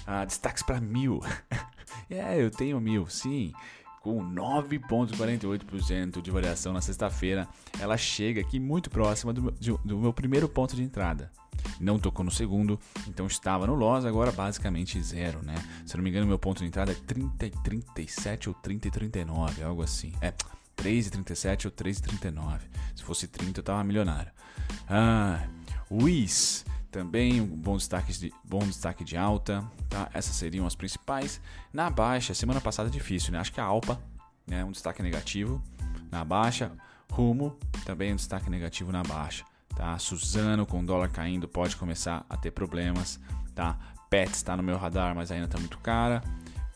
uh, 0.08 0.26
destaques 0.26 0.64
para 0.64 0.82
Mil. 0.82 1.22
é, 2.10 2.42
eu 2.42 2.50
tenho 2.50 2.82
Mil, 2.82 3.08
sim 3.08 3.54
com 4.02 4.20
9,48% 4.34 6.22
de 6.22 6.32
variação 6.32 6.74
na 6.74 6.82
sexta-feira. 6.82 7.48
Ela 7.80 7.96
chega 7.98 8.42
aqui 8.42 8.60
muito 8.60 8.90
próxima 8.90 9.32
do, 9.32 9.52
do, 9.52 9.98
meu 9.98 10.12
primeiro 10.12 10.50
ponto 10.50 10.76
de 10.76 10.84
entrada. 10.84 11.32
Não 11.80 12.00
tocou 12.00 12.26
no 12.26 12.32
segundo, 12.32 12.80
então 13.08 13.28
estava 13.28 13.68
no 13.68 13.76
loss, 13.76 14.04
agora 14.04 14.32
basicamente 14.32 15.00
zero, 15.02 15.44
né? 15.44 15.56
Se 15.86 15.96
não 15.96 16.04
me 16.04 16.10
engano, 16.10 16.26
meu 16.26 16.40
ponto 16.40 16.60
de 16.60 16.66
entrada 16.66 16.92
é 16.92 16.96
30 16.96 17.46
e 17.46 17.52
37 17.52 18.50
ou 18.50 18.56
30 18.56 18.88
e 18.88 18.92
39, 18.92 19.64
algo 19.64 19.84
assim. 19.84 20.12
É 20.20 20.34
3 20.76 21.08
e 21.08 21.12
37 21.12 21.68
ou 21.68 21.72
3 21.72 22.00
e 22.00 22.02
39. 22.02 22.68
Se 22.96 23.04
fosse 23.04 23.28
30, 23.28 23.60
eu 23.60 23.64
tava 23.64 23.84
milionário. 23.84 24.32
Ah, 24.90 25.48
Wiz 25.92 26.66
também 26.92 27.40
um 27.40 27.48
bom 27.48 27.78
destaque 27.78 28.12
de, 28.12 28.34
bom 28.44 28.60
destaque 28.60 29.04
de 29.04 29.16
alta, 29.16 29.66
tá? 29.90 30.10
Essas 30.14 30.36
seriam 30.36 30.68
as 30.68 30.76
principais. 30.76 31.42
Na 31.72 31.90
baixa, 31.90 32.34
semana 32.34 32.60
passada 32.60 32.90
difícil, 32.90 33.32
né? 33.32 33.40
Acho 33.40 33.54
que 33.54 33.62
a 33.62 33.64
Alpa, 33.64 34.00
né, 34.46 34.64
um 34.66 34.72
destaque 34.72 35.02
negativo 35.02 35.64
na 36.12 36.24
baixa. 36.26 36.72
Rumo, 37.12 37.58
também 37.86 38.14
um 38.14 38.16
destaque 38.16 38.50
negativo 38.50 38.92
na 38.92 39.04
baixa, 39.04 39.44
tá? 39.76 39.98
Suzano 39.98 40.66
com 40.66 40.84
dólar 40.84 41.10
caindo 41.10 41.48
pode 41.48 41.76
começar 41.76 42.26
a 42.30 42.38
ter 42.38 42.52
problemas, 42.52 43.20
tá? 43.54 43.78
Pets 44.10 44.38
está 44.38 44.56
no 44.56 44.64
meu 44.64 44.78
radar, 44.78 45.16
mas 45.16 45.32
ainda 45.32 45.46
está 45.46 45.58
muito 45.58 45.78
cara, 45.80 46.22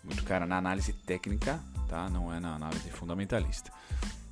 muito 0.04 0.23
cara 0.23 0.45
na 0.45 0.58
análise 0.58 0.91
técnica, 0.91 1.60
tá? 1.88 2.10
Não 2.10 2.34
é 2.34 2.39
na 2.39 2.56
análise 2.56 2.89
fundamentalista. 2.89 3.71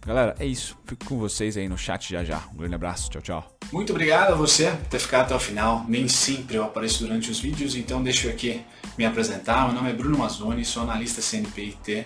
Galera, 0.05 0.35
é 0.37 0.45
isso. 0.45 0.77
Fico 0.85 1.05
com 1.05 1.17
vocês 1.17 1.55
aí 1.55 1.69
no 1.69 1.77
chat 1.77 2.11
já 2.11 2.23
já. 2.23 2.43
Um 2.53 2.57
grande 2.57 2.75
abraço. 2.75 3.09
Tchau, 3.09 3.21
tchau. 3.21 3.57
Muito 3.71 3.91
obrigado 3.91 4.33
a 4.33 4.35
você 4.35 4.69
por 4.71 4.85
ter 4.87 4.99
ficado 4.99 5.25
até 5.25 5.35
o 5.35 5.39
final. 5.39 5.85
Nem 5.87 6.07
sempre 6.07 6.57
eu 6.57 6.63
apareço 6.63 6.99
durante 7.05 7.31
os 7.31 7.39
vídeos, 7.39 7.75
então 7.75 8.03
deixa 8.03 8.27
eu 8.27 8.31
aqui 8.31 8.61
me 8.97 9.05
apresentar. 9.05 9.65
Meu 9.65 9.75
nome 9.75 9.89
é 9.89 9.93
Bruno 9.93 10.17
Mazzoni, 10.17 10.65
sou 10.65 10.83
analista 10.83 11.21
CNPIT. 11.21 12.05